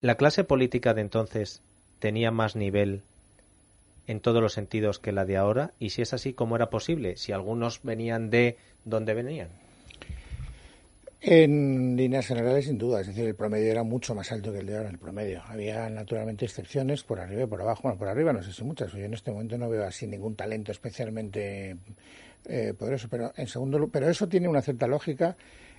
¿La 0.00 0.16
clase 0.16 0.44
política 0.44 0.94
de 0.94 1.00
entonces 1.00 1.62
tenía 1.98 2.30
más 2.30 2.56
nivel 2.56 3.02
en 4.06 4.20
todos 4.20 4.42
los 4.42 4.52
sentidos 4.52 4.98
que 4.98 5.12
la 5.12 5.24
de 5.24 5.36
ahora? 5.36 5.72
Y 5.78 5.90
si 5.90 6.02
es 6.02 6.12
así, 6.12 6.34
¿cómo 6.34 6.56
era 6.56 6.70
posible? 6.70 7.16
Si 7.16 7.32
algunos 7.32 7.82
venían 7.82 8.30
de 8.30 8.58
dónde 8.84 9.14
venían. 9.14 9.63
En 11.26 11.96
líneas 11.96 12.26
generales, 12.26 12.66
sin 12.66 12.76
duda. 12.76 13.00
Es 13.00 13.06
decir, 13.06 13.24
el 13.24 13.34
promedio 13.34 13.70
era 13.70 13.82
mucho 13.82 14.14
más 14.14 14.30
alto 14.30 14.52
que 14.52 14.58
el 14.58 14.66
de 14.66 14.76
ahora, 14.76 14.90
el 14.90 14.98
promedio. 14.98 15.40
Había 15.46 15.88
naturalmente 15.88 16.44
excepciones 16.44 17.02
por 17.02 17.18
arriba 17.18 17.44
y 17.44 17.46
por 17.46 17.62
abajo. 17.62 17.84
Bueno, 17.84 17.96
por 17.96 18.08
arriba 18.08 18.34
no 18.34 18.42
sé 18.42 18.52
si 18.52 18.62
muchas. 18.62 18.92
Yo 18.92 18.98
en 18.98 19.14
este 19.14 19.30
momento 19.30 19.56
no 19.56 19.70
veo 19.70 19.84
así 19.84 20.06
ningún 20.06 20.36
talento 20.36 20.70
especialmente 20.70 21.78
eh, 22.44 22.74
poderoso. 22.78 23.08
Pero 23.08 23.32
en 23.38 23.46
segundo 23.46 23.88
pero 23.88 24.10
eso 24.10 24.28
tiene 24.28 24.48
una 24.48 24.60
cierta 24.60 24.86
lógica. 24.86 25.34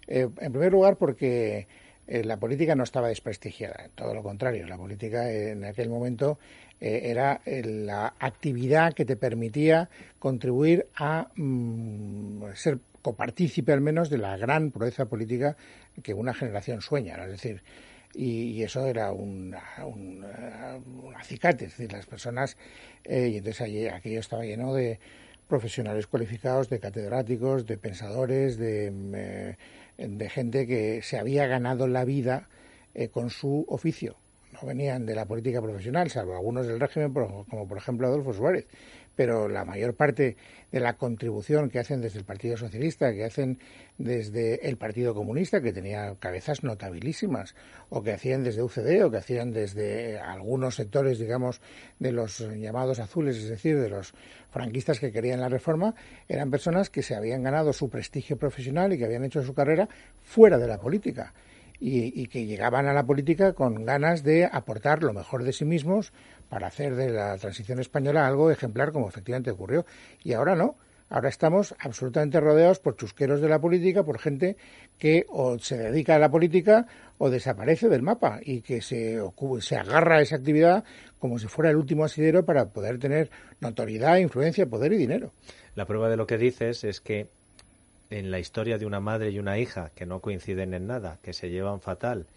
Eh, 0.07 0.27
en 0.39 0.51
primer 0.51 0.71
lugar, 0.71 0.97
porque 0.97 1.67
eh, 2.07 2.23
la 2.23 2.37
política 2.37 2.73
no 2.73 2.83
estaba 2.83 3.09
desprestigiada, 3.09 3.89
todo 3.93 4.15
lo 4.15 4.23
contrario, 4.23 4.65
la 4.65 4.77
política 4.77 5.31
en 5.31 5.63
aquel 5.63 5.89
momento 5.89 6.39
era 6.79 7.41
la 7.45 8.15
actividad 8.19 8.93
que 8.93 9.05
te 9.05 9.15
permitía 9.15 9.89
contribuir 10.19 10.87
a 10.95 11.29
mm, 11.35 12.43
ser 12.53 12.79
copartícipe 13.05 13.71
al 13.71 13.81
menos 13.81 14.09
de 14.09 14.17
la 14.17 14.35
gran 14.35 14.71
proeza 14.71 15.05
política 15.05 15.55
que 16.01 16.15
una 16.15 16.33
generación 16.33 16.81
sueña, 16.81 17.15
es 17.23 17.29
decir, 17.29 17.61
y, 18.15 18.63
eso 18.63 18.87
era 18.87 19.11
un, 19.11 19.55
acicate, 21.15 21.65
es 21.65 21.77
decir, 21.77 21.91
las 21.93 22.07
personas, 22.07 22.57
y 23.03 23.37
entonces 23.37 23.61
allí, 23.61 23.87
aquello 23.87 24.19
estaba 24.19 24.43
lleno 24.43 24.73
de 24.73 24.99
profesionales 25.47 26.07
cualificados, 26.07 26.69
de 26.69 26.79
catedráticos, 26.79 27.67
de 27.67 27.77
pensadores, 27.77 28.57
de 28.57 29.55
de 29.97 30.29
gente 30.29 30.67
que 30.67 31.01
se 31.01 31.17
había 31.17 31.47
ganado 31.47 31.87
la 31.87 32.05
vida 32.05 32.49
eh, 32.93 33.09
con 33.09 33.29
su 33.29 33.65
oficio. 33.69 34.17
No 34.51 34.67
venían 34.67 35.05
de 35.05 35.15
la 35.15 35.25
política 35.25 35.61
profesional, 35.61 36.09
salvo 36.09 36.35
algunos 36.35 36.67
del 36.67 36.79
régimen, 36.79 37.13
como 37.13 37.67
por 37.67 37.77
ejemplo 37.77 38.07
Adolfo 38.07 38.33
Suárez. 38.33 38.67
Pero 39.15 39.47
la 39.47 39.65
mayor 39.65 39.95
parte 39.95 40.35
de 40.71 40.79
la 40.79 40.97
contribución 40.97 41.69
que 41.69 41.79
hacen 41.79 42.01
desde 42.01 42.19
el 42.19 42.25
Partido 42.25 42.57
Socialista, 42.57 43.13
que 43.13 43.23
hacen 43.23 43.59
desde 43.97 44.67
el 44.67 44.77
Partido 44.77 45.13
Comunista, 45.13 45.61
que 45.61 45.71
tenía 45.71 46.15
cabezas 46.19 46.63
notabilísimas, 46.63 47.55
o 47.89 48.03
que 48.03 48.11
hacían 48.11 48.43
desde 48.43 48.61
UCD, 48.61 49.05
o 49.05 49.11
que 49.11 49.17
hacían 49.17 49.51
desde 49.51 50.19
algunos 50.19 50.75
sectores, 50.75 51.17
digamos, 51.17 51.61
de 51.99 52.11
los 52.11 52.39
llamados 52.39 52.99
azules, 52.99 53.37
es 53.37 53.49
decir, 53.49 53.79
de 53.79 53.89
los 53.89 54.13
franquistas 54.49 54.99
que 54.99 55.11
querían 55.11 55.41
la 55.41 55.49
reforma, 55.49 55.95
eran 56.27 56.51
personas 56.51 56.89
que 56.89 57.03
se 57.03 57.15
habían 57.15 57.43
ganado 57.43 57.73
su 57.73 57.89
prestigio 57.89 58.37
profesional 58.37 58.93
y 58.93 58.97
que 58.97 59.05
habían 59.05 59.25
hecho 59.25 59.41
su 59.43 59.53
carrera 59.53 59.87
fuera 60.23 60.57
de 60.57 60.67
la 60.67 60.79
política. 60.79 61.33
Y, 61.77 62.27
que 62.27 62.45
llegaban 62.45 62.87
a 62.87 62.93
la 62.93 63.05
política 63.05 63.51
con 63.51 63.83
ganas 63.83 64.23
de 64.23 64.45
aportar 64.45 65.03
lo 65.03 65.11
mejor 65.11 65.43
de 65.43 65.51
sí 65.51 65.65
mismos 65.65 66.13
para 66.55 66.67
hacer 66.67 66.95
de 66.95 67.09
la 67.09 67.37
transición 67.37 67.79
española 67.79 68.25
algo 68.25 68.49
ejemplar 68.49 68.93
como 68.93 69.09
efectivamente 69.09 69.51
ocurrió. 69.51 69.85
Y 70.23 70.31
ahora 70.31 70.55
no. 70.55 70.77
Ahora 71.09 71.27
estamos 71.27 71.75
absolutamente 71.79 72.39
rodeados 72.39 72.79
por 72.79 72.95
chusqueros 72.95 73.41
de 73.41 73.49
la 73.49 73.59
política, 73.59 74.03
por 74.03 74.19
gente 74.19 74.55
que 74.97 75.25
o 75.27 75.59
se 75.59 75.75
dedica 75.77 76.15
a 76.15 76.19
la 76.19 76.31
política 76.31 76.87
o 77.17 77.29
desaparece 77.29 77.89
del 77.89 78.03
mapa 78.03 78.39
y 78.41 78.61
que 78.61 78.81
se, 78.81 79.19
se 79.59 79.75
agarra 79.75 80.19
a 80.19 80.21
esa 80.21 80.37
actividad 80.37 80.85
como 81.19 81.39
si 81.39 81.47
fuera 81.47 81.71
el 81.71 81.75
último 81.75 82.05
asidero 82.05 82.45
para 82.45 82.69
poder 82.69 82.99
tener 82.99 83.29
notoriedad, 83.59 84.15
influencia, 84.15 84.65
poder 84.65 84.93
y 84.93 84.97
dinero. 84.97 85.33
La 85.75 85.85
prueba 85.85 86.07
de 86.07 86.15
lo 86.15 86.25
que 86.25 86.37
dices 86.37 86.85
es 86.85 87.01
que 87.01 87.27
en 88.09 88.31
la 88.31 88.39
historia 88.39 88.77
de 88.77 88.85
una 88.85 89.01
madre 89.01 89.29
y 89.29 89.39
una 89.39 89.57
hija 89.57 89.91
que 89.93 90.05
no 90.05 90.21
coinciden 90.21 90.73
en 90.73 90.87
nada, 90.87 91.19
que 91.21 91.33
se 91.33 91.49
llevan 91.49 91.81
fatal 91.81 92.27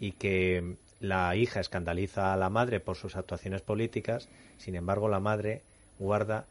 y 0.00 0.12
que 0.12 0.78
la 1.00 1.34
hija 1.36 1.60
escandaliza 1.60 2.32
a 2.32 2.36
la 2.36 2.50
madre 2.50 2.80
por 2.80 2.96
sus 2.96 3.16
actuaciones 3.16 3.62
políticas, 3.62 4.28
sin 4.56 4.74
embargo 4.74 5.08
la 5.08 5.20
madre 5.20 5.62
guarda 5.98 6.46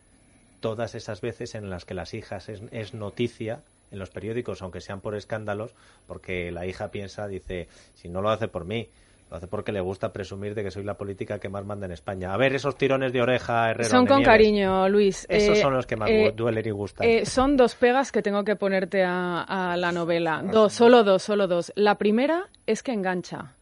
todas 0.59 0.95
esas 0.95 1.21
veces 1.21 1.55
en 1.55 1.69
las 1.69 1.85
que 1.85 1.93
las 1.93 2.13
hijas 2.13 2.49
es, 2.49 2.93
noticia 2.93 3.61
en 3.91 3.99
los 3.99 4.09
periódicos, 4.09 4.61
aunque 4.61 4.81
sean 4.81 5.01
por 5.01 5.15
escándalos, 5.15 5.73
porque 6.07 6.51
la 6.51 6.65
hija 6.65 6.89
piensa, 6.91 7.27
dice, 7.27 7.67
si 7.93 8.09
no 8.09 8.21
lo 8.21 8.29
hace 8.29 8.47
por 8.47 8.65
mí, 8.65 8.89
Lo 9.29 9.35
hace 9.35 9.47
porque 9.47 9.73
le 9.73 9.81
gusta 9.81 10.13
presumir 10.13 10.55
de 10.55 10.63
que 10.63 10.71
soy 10.71 10.85
la 10.85 10.93
política 10.93 11.37
que 11.37 11.49
más 11.49 11.65
manda 11.65 11.85
en 11.85 11.91
España. 11.91 12.33
A 12.33 12.37
ver, 12.37 12.55
esos 12.55 12.77
tirones 12.77 13.11
de 13.11 13.21
oreja, 13.21 13.69
Herrero. 13.69 13.89
Son 13.89 14.05
con 14.05 14.23
cariño, 14.23 14.87
Luis. 14.87 15.25
Esos 15.27 15.57
eh, 15.57 15.61
son 15.61 15.73
los 15.73 15.85
que 15.85 15.97
más 15.97 16.09
eh, 16.09 16.31
duelen 16.33 16.65
y 16.65 16.71
gustan. 16.71 17.05
Eh, 17.05 17.25
son 17.25 17.57
dos 17.57 17.75
pegas 17.75 18.13
que 18.13 18.21
tengo 18.21 18.45
que 18.45 18.55
ponerte 18.55 19.03
a, 19.03 19.75
la 19.77 19.91
novela. 19.91 20.41
Dos, 20.49 20.71
solo 20.71 21.03
dos, 21.03 21.23
solo 21.23 21.47
dos. 21.47 21.73
La 21.75 21.95
primera 21.95 22.47
es 22.65 22.83
que 22.83 22.93
engancha. 22.93 23.56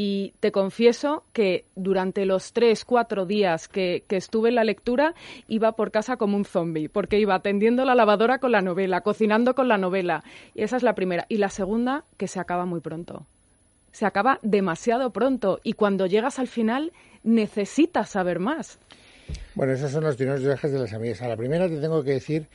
Y 0.00 0.32
te 0.38 0.52
confieso 0.52 1.24
que 1.32 1.64
durante 1.74 2.24
los 2.24 2.52
tres, 2.52 2.84
cuatro 2.84 3.26
días 3.26 3.66
que, 3.66 4.04
que, 4.06 4.14
estuve 4.14 4.50
en 4.50 4.54
la 4.54 4.62
lectura 4.62 5.12
iba 5.48 5.72
por 5.72 5.90
casa 5.90 6.16
como 6.16 6.36
un 6.36 6.44
zombie, 6.44 6.88
porque 6.88 7.18
iba 7.18 7.34
atendiendo 7.34 7.84
la 7.84 7.96
lavadora 7.96 8.38
con 8.38 8.52
la 8.52 8.60
novela, 8.60 9.00
cocinando 9.00 9.56
con 9.56 9.66
la 9.66 9.76
novela. 9.76 10.22
Y 10.54 10.62
esa 10.62 10.76
es 10.76 10.84
la 10.84 10.94
primera. 10.94 11.26
Y 11.28 11.38
la 11.38 11.48
segunda, 11.48 12.04
que 12.16 12.28
se 12.28 12.38
acaba 12.38 12.64
muy 12.64 12.78
pronto 12.78 13.26
se 13.90 14.06
acaba 14.06 14.38
demasiado 14.42 15.10
pronto 15.10 15.58
y 15.64 15.72
cuando 15.72 16.06
llegas 16.06 16.38
al 16.38 16.46
final 16.46 16.92
necesitas 17.24 18.10
saber 18.10 18.38
más. 18.38 18.78
Bueno, 19.56 19.72
esos 19.72 19.90
son 19.90 20.04
los 20.04 20.16
de 20.16 20.30
orejas 20.30 20.70
de 20.70 20.78
las 20.78 20.92
amigas. 20.92 21.20
A 21.22 21.28
la 21.28 21.36
primera 21.36 21.66
te 21.66 21.80
tengo 21.80 22.04
que 22.04 22.12
decir 22.12 22.46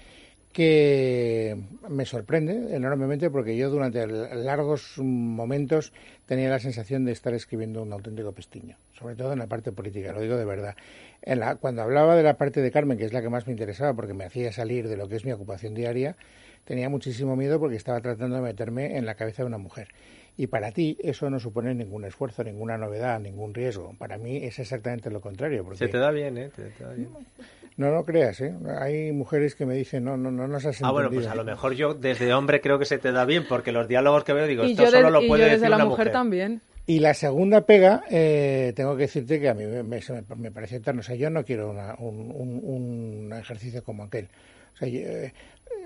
que 0.53 1.57
me 1.89 2.05
sorprende 2.05 2.75
enormemente 2.75 3.29
porque 3.31 3.57
yo 3.57 3.69
durante 3.69 4.05
largos 4.07 4.97
momentos 4.99 5.91
tenía 6.27 6.49
la 6.49 6.59
sensación 6.59 7.05
de 7.05 7.11
estar 7.11 7.33
escribiendo 7.33 7.81
un 7.81 7.91
auténtico 7.91 8.31
pestiño, 8.31 8.77
sobre 8.93 9.15
todo 9.15 9.33
en 9.33 9.39
la 9.39 9.47
parte 9.47 9.71
política, 9.71 10.13
lo 10.13 10.21
digo 10.21 10.37
de 10.37 10.45
verdad. 10.45 10.75
En 11.23 11.39
la, 11.39 11.55
cuando 11.55 11.81
hablaba 11.81 12.15
de 12.15 12.23
la 12.23 12.37
parte 12.37 12.61
de 12.61 12.71
Carmen, 12.71 12.97
que 12.97 13.05
es 13.05 13.13
la 13.13 13.21
que 13.21 13.29
más 13.29 13.47
me 13.47 13.51
interesaba 13.51 13.93
porque 13.93 14.13
me 14.13 14.25
hacía 14.25 14.53
salir 14.53 14.87
de 14.87 14.95
lo 14.95 15.09
que 15.09 15.15
es 15.15 15.25
mi 15.25 15.31
ocupación 15.31 15.73
diaria, 15.73 16.15
tenía 16.65 16.87
muchísimo 16.87 17.35
miedo 17.35 17.59
porque 17.59 17.75
estaba 17.75 17.99
tratando 17.99 18.35
de 18.35 18.43
meterme 18.43 18.97
en 18.97 19.05
la 19.05 19.15
cabeza 19.15 19.41
de 19.41 19.47
una 19.47 19.57
mujer. 19.57 19.87
Y 20.37 20.47
para 20.47 20.71
ti 20.71 20.97
eso 21.01 21.29
no 21.29 21.39
supone 21.39 21.73
ningún 21.73 22.05
esfuerzo, 22.05 22.43
ninguna 22.43 22.77
novedad, 22.77 23.19
ningún 23.19 23.53
riesgo. 23.53 23.95
Para 23.97 24.17
mí 24.17 24.37
es 24.37 24.59
exactamente 24.59 25.09
lo 25.09 25.19
contrario. 25.19 25.65
Se 25.75 25.87
te 25.87 25.97
da 25.97 26.11
bien, 26.11 26.37
¿eh? 26.37 26.51
No, 27.75 27.91
no 27.91 28.03
creas, 28.03 28.39
¿eh? 28.41 28.53
Hay 28.79 29.11
mujeres 29.11 29.55
que 29.55 29.65
me 29.65 29.73
dicen, 29.73 30.03
no, 30.03 30.15
no, 30.15 30.29
no 30.29 30.47
nos 30.47 30.65
has 30.65 30.75
entendido. 30.75 30.87
Ah, 30.87 30.91
bueno, 30.91 31.09
pues 31.09 31.27
a 31.27 31.35
lo 31.35 31.43
mejor 31.43 31.73
yo 31.73 31.93
desde 31.93 32.33
hombre 32.33 32.61
creo 32.61 32.77
que 32.77 32.85
se 32.85 32.99
te 32.99 33.11
da 33.11 33.25
bien, 33.25 33.45
porque 33.47 33.71
los 33.71 33.87
diálogos 33.87 34.23
que 34.23 34.33
veo 34.33 34.45
digo, 34.45 34.63
esto 34.63 34.85
solo 34.87 35.09
lo 35.09 35.25
puede 35.27 35.43
y 35.43 35.45
yo 35.47 35.53
desde 35.53 35.69
la 35.69 35.83
mujer, 35.83 36.11
también. 36.11 36.61
Y 36.85 36.99
la 36.99 37.13
segunda 37.13 37.61
pega, 37.61 38.03
eh, 38.09 38.73
tengo 38.75 38.95
que 38.95 39.03
decirte 39.03 39.39
que 39.39 39.49
a 39.49 39.53
mí 39.53 39.65
me, 39.65 39.83
me, 39.83 40.51
parece 40.51 40.75
eterno. 40.75 40.99
O 40.99 41.03
sea, 41.03 41.15
yo 41.15 41.29
no 41.29 41.45
quiero 41.45 41.71
un, 41.99 42.31
un, 42.33 43.33
ejercicio 43.33 43.83
como 43.83 44.03
aquel. 44.03 44.27
O 44.73 44.77
sea, 44.77 44.87
eh, 44.89 45.33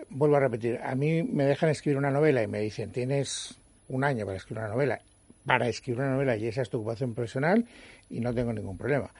vuelvo 0.09 0.37
a 0.37 0.39
repetir, 0.39 0.79
a 0.83 0.95
mí 0.95 1.23
me 1.23 1.45
dejan 1.45 1.69
escribir 1.69 1.97
una 1.97 2.11
novela 2.11 2.41
y 2.41 2.47
me 2.47 2.59
dicen, 2.59 2.91
tienes 2.91 3.59
un 3.89 4.03
año 4.03 4.25
para 4.25 4.37
escribir 4.37 4.63
una 4.63 4.73
novela, 4.73 4.99
para 5.45 5.67
escribir 5.67 6.01
una 6.01 6.13
novela 6.13 6.35
y 6.35 6.47
esa 6.47 6.61
es 6.61 6.69
tu 6.69 6.77
ocupación 6.77 7.13
profesional 7.13 7.65
y 8.09 8.19
no 8.19 8.33
tengo 8.33 8.51
ningún 8.51 8.77
problema. 8.77 9.11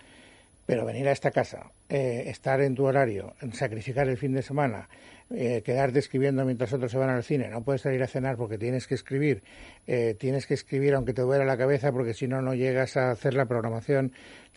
Pero 0.68 0.86
venir 0.86 1.08
a 1.08 1.14
esta 1.14 1.32
casa, 1.32 1.72
eh, 1.88 2.26
estar 2.28 2.62
en 2.62 2.76
tu 2.76 2.84
horario, 2.86 3.34
sacrificar 3.54 4.10
el 4.10 4.18
fin 4.18 4.34
de 4.34 4.42
semana, 4.44 4.90
eh, 5.34 5.62
quedarte 5.66 6.00
escribiendo 6.00 6.44
mientras 6.44 6.74
otros 6.74 6.92
se 6.92 6.98
van 6.98 7.10
al 7.10 7.24
cine, 7.24 7.48
no 7.48 7.64
puedes 7.64 7.82
salir 7.82 8.04
a 8.04 8.08
cenar 8.08 8.36
porque 8.36 8.58
tienes 8.58 8.86
que 8.86 8.96
escribir, 8.96 9.44
eh, 9.88 10.16
tienes 10.20 10.46
que 10.46 10.54
escribir 10.54 10.94
aunque 10.94 11.14
te 11.14 11.22
duela 11.22 11.46
la 11.46 11.58
cabeza 11.58 11.94
porque 11.94 12.14
si 12.14 12.28
no, 12.28 12.42
no 12.42 12.54
llegas 12.54 12.98
a 12.98 13.12
hacer 13.12 13.34
la 13.34 13.46
programación, 13.46 14.12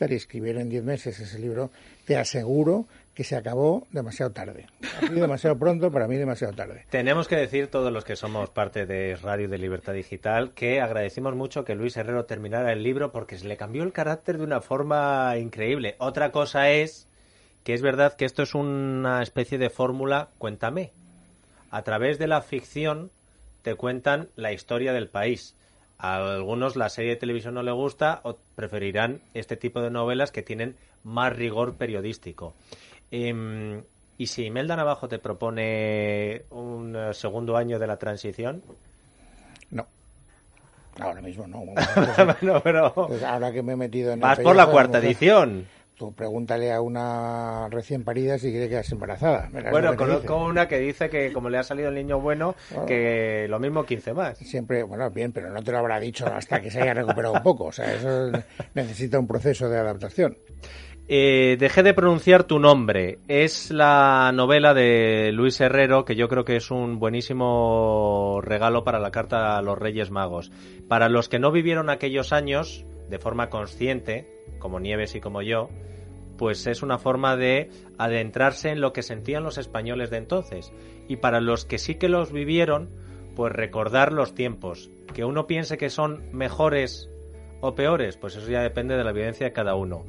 y 0.08 0.14
escribir 0.14 0.56
en 0.56 0.68
10 0.68 0.82
meses 0.82 1.20
ese 1.20 1.38
libro, 1.38 1.70
te 2.06 2.16
aseguro 2.16 2.86
que 3.20 3.24
se 3.24 3.36
acabó 3.36 3.86
demasiado 3.90 4.32
tarde. 4.32 4.64
demasiado 5.12 5.58
pronto, 5.58 5.92
para 5.92 6.08
mí 6.08 6.16
demasiado 6.16 6.54
tarde. 6.54 6.86
Tenemos 6.88 7.28
que 7.28 7.36
decir, 7.36 7.66
todos 7.66 7.92
los 7.92 8.02
que 8.02 8.16
somos 8.16 8.48
parte 8.48 8.86
de 8.86 9.14
Radio 9.16 9.46
de 9.46 9.58
Libertad 9.58 9.92
Digital, 9.92 10.52
que 10.54 10.80
agradecimos 10.80 11.34
mucho 11.34 11.62
que 11.66 11.74
Luis 11.74 11.98
Herrero 11.98 12.24
terminara 12.24 12.72
el 12.72 12.82
libro 12.82 13.12
porque 13.12 13.36
se 13.36 13.46
le 13.46 13.58
cambió 13.58 13.82
el 13.82 13.92
carácter 13.92 14.38
de 14.38 14.44
una 14.44 14.62
forma 14.62 15.36
increíble. 15.36 15.96
Otra 15.98 16.32
cosa 16.32 16.70
es 16.70 17.10
que 17.62 17.74
es 17.74 17.82
verdad 17.82 18.14
que 18.14 18.24
esto 18.24 18.42
es 18.42 18.54
una 18.54 19.22
especie 19.22 19.58
de 19.58 19.68
fórmula, 19.68 20.30
cuéntame. 20.38 20.94
A 21.70 21.82
través 21.82 22.18
de 22.18 22.26
la 22.26 22.40
ficción 22.40 23.10
te 23.60 23.74
cuentan 23.74 24.30
la 24.34 24.54
historia 24.54 24.94
del 24.94 25.10
país. 25.10 25.56
A 25.98 26.16
algunos 26.36 26.74
la 26.74 26.88
serie 26.88 27.10
de 27.10 27.16
televisión 27.16 27.52
no 27.52 27.62
le 27.62 27.72
gusta 27.72 28.22
o 28.24 28.38
preferirán 28.54 29.20
este 29.34 29.58
tipo 29.58 29.82
de 29.82 29.90
novelas 29.90 30.32
que 30.32 30.42
tienen 30.42 30.76
más 31.04 31.36
rigor 31.36 31.74
periodístico. 31.76 32.54
Em, 33.10 33.82
¿Y 34.20 34.26
si 34.26 34.44
Imelda 34.44 34.76
Navajo 34.76 35.08
te 35.08 35.18
propone 35.18 36.42
un 36.50 36.94
eh, 36.94 37.14
segundo 37.14 37.56
año 37.56 37.78
de 37.78 37.86
la 37.86 37.96
transición? 37.96 38.62
No. 39.70 39.86
Ahora 40.98 41.22
mismo 41.22 41.46
no. 41.46 41.64
pero... 42.62 42.92
Pues 42.92 43.22
ahora 43.22 43.50
que 43.50 43.62
me 43.62 43.72
he 43.72 43.76
metido 43.76 44.12
en... 44.12 44.20
Vas 44.20 44.40
por 44.40 44.54
la 44.54 44.66
cuarta 44.66 44.98
edición. 44.98 45.66
Tú 45.96 46.14
pregúntale 46.14 46.70
a 46.70 46.82
una 46.82 47.68
recién 47.70 48.04
parida 48.04 48.38
si 48.38 48.50
quiere 48.50 48.68
quedarse 48.68 48.92
embarazada. 48.94 49.50
bueno, 49.70 49.96
conozco 49.96 50.44
una 50.44 50.68
que 50.68 50.78
dice 50.78 51.08
que 51.08 51.32
como 51.32 51.48
le 51.48 51.56
ha 51.56 51.62
salido 51.62 51.88
el 51.88 51.94
niño 51.94 52.20
bueno, 52.20 52.54
que 52.86 53.46
lo 53.48 53.58
mismo 53.58 53.84
15 53.84 54.12
más. 54.12 54.38
Siempre, 54.38 54.82
bueno, 54.82 55.10
bien, 55.10 55.32
pero 55.32 55.50
no 55.50 55.62
te 55.62 55.72
lo 55.72 55.78
habrá 55.78 55.98
dicho 55.98 56.26
hasta 56.26 56.60
que 56.60 56.70
se 56.70 56.82
haya 56.82 56.92
recuperado 56.92 57.34
un 57.34 57.42
poco. 57.42 57.64
O 57.64 57.72
sea, 57.72 57.92
eso 57.92 58.30
necesita 58.74 59.18
un 59.18 59.26
proceso 59.26 59.68
de 59.68 59.78
adaptación. 59.78 60.36
Eh, 61.12 61.56
dejé 61.58 61.82
de 61.82 61.92
pronunciar 61.92 62.44
tu 62.44 62.60
nombre. 62.60 63.18
Es 63.26 63.72
la 63.72 64.30
novela 64.32 64.74
de 64.74 65.32
Luis 65.32 65.60
Herrero 65.60 66.04
que 66.04 66.14
yo 66.14 66.28
creo 66.28 66.44
que 66.44 66.54
es 66.54 66.70
un 66.70 67.00
buenísimo 67.00 68.38
regalo 68.44 68.84
para 68.84 69.00
la 69.00 69.10
carta 69.10 69.58
a 69.58 69.62
los 69.62 69.76
Reyes 69.76 70.12
Magos. 70.12 70.52
Para 70.86 71.08
los 71.08 71.28
que 71.28 71.40
no 71.40 71.50
vivieron 71.50 71.90
aquellos 71.90 72.32
años 72.32 72.84
de 73.08 73.18
forma 73.18 73.50
consciente, 73.50 74.44
como 74.60 74.78
Nieves 74.78 75.16
y 75.16 75.20
como 75.20 75.42
yo, 75.42 75.68
pues 76.38 76.68
es 76.68 76.80
una 76.80 76.98
forma 76.98 77.34
de 77.34 77.70
adentrarse 77.98 78.70
en 78.70 78.80
lo 78.80 78.92
que 78.92 79.02
sentían 79.02 79.42
los 79.42 79.58
españoles 79.58 80.10
de 80.10 80.18
entonces. 80.18 80.72
Y 81.08 81.16
para 81.16 81.40
los 81.40 81.64
que 81.64 81.78
sí 81.78 81.96
que 81.96 82.08
los 82.08 82.30
vivieron, 82.30 82.88
pues 83.34 83.52
recordar 83.52 84.12
los 84.12 84.36
tiempos. 84.36 84.92
Que 85.12 85.24
uno 85.24 85.48
piense 85.48 85.76
que 85.76 85.90
son 85.90 86.22
mejores 86.30 87.10
o 87.60 87.74
peores, 87.74 88.16
pues 88.16 88.36
eso 88.36 88.50
ya 88.50 88.62
depende 88.62 88.96
de 88.96 89.04
la 89.04 89.12
vivencia 89.12 89.46
de 89.46 89.52
cada 89.52 89.74
uno. 89.74 90.04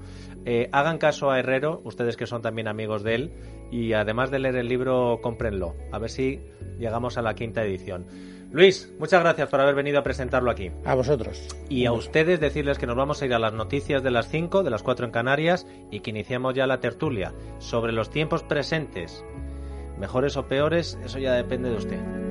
Eh, 0.46 0.70
hagan 0.72 0.98
caso 0.98 1.30
a 1.30 1.40
Herrero, 1.40 1.82
ustedes 1.84 2.18
que 2.18 2.26
son 2.28 2.42
también 2.42 2.68
amigos 2.68 3.04
de 3.04 3.16
él, 3.16 3.32
y 3.72 3.94
además 3.94 4.32
de 4.32 4.40
leer 4.40 4.56
el 4.56 4.68
libro, 4.68 5.20
cómprenlo. 5.22 5.76
A 5.92 6.00
ver 6.00 6.10
si 6.10 6.42
llegamos 6.80 7.18
a 7.18 7.22
la 7.22 7.36
quinta 7.36 7.64
edición. 7.64 8.06
Luis, 8.52 8.94
muchas 9.00 9.22
gracias 9.22 9.48
por 9.48 9.62
haber 9.62 9.76
venido 9.76 10.00
a 10.00 10.04
presentarlo 10.04 10.52
aquí. 10.52 10.72
A 10.84 10.94
vosotros. 10.94 11.48
Y 11.70 11.86
a 11.86 11.94
ustedes 11.94 12.42
decirles 12.42 12.78
que 12.78 12.86
nos 12.86 12.98
vamos 12.98 13.22
a 13.22 13.26
ir 13.26 13.34
a 13.34 13.40
las 13.40 13.54
noticias 13.54 14.04
de 14.04 14.12
las 14.12 14.28
5, 14.28 14.64
de 14.64 14.70
las 14.70 14.84
4 14.84 15.06
en 15.06 15.12
Canarias, 15.12 15.66
y 15.90 16.02
que 16.02 16.10
iniciamos 16.10 16.54
ya 16.54 16.68
la 16.68 16.82
tertulia 16.82 17.34
sobre 17.60 17.94
los 17.94 18.10
tiempos 18.10 18.44
presentes. 18.44 19.24
Mejores 19.98 20.36
o 20.36 20.48
peores, 20.48 21.00
eso 21.06 21.18
ya 21.20 21.34
depende 21.34 21.70
de 21.70 21.78
usted. 21.78 22.31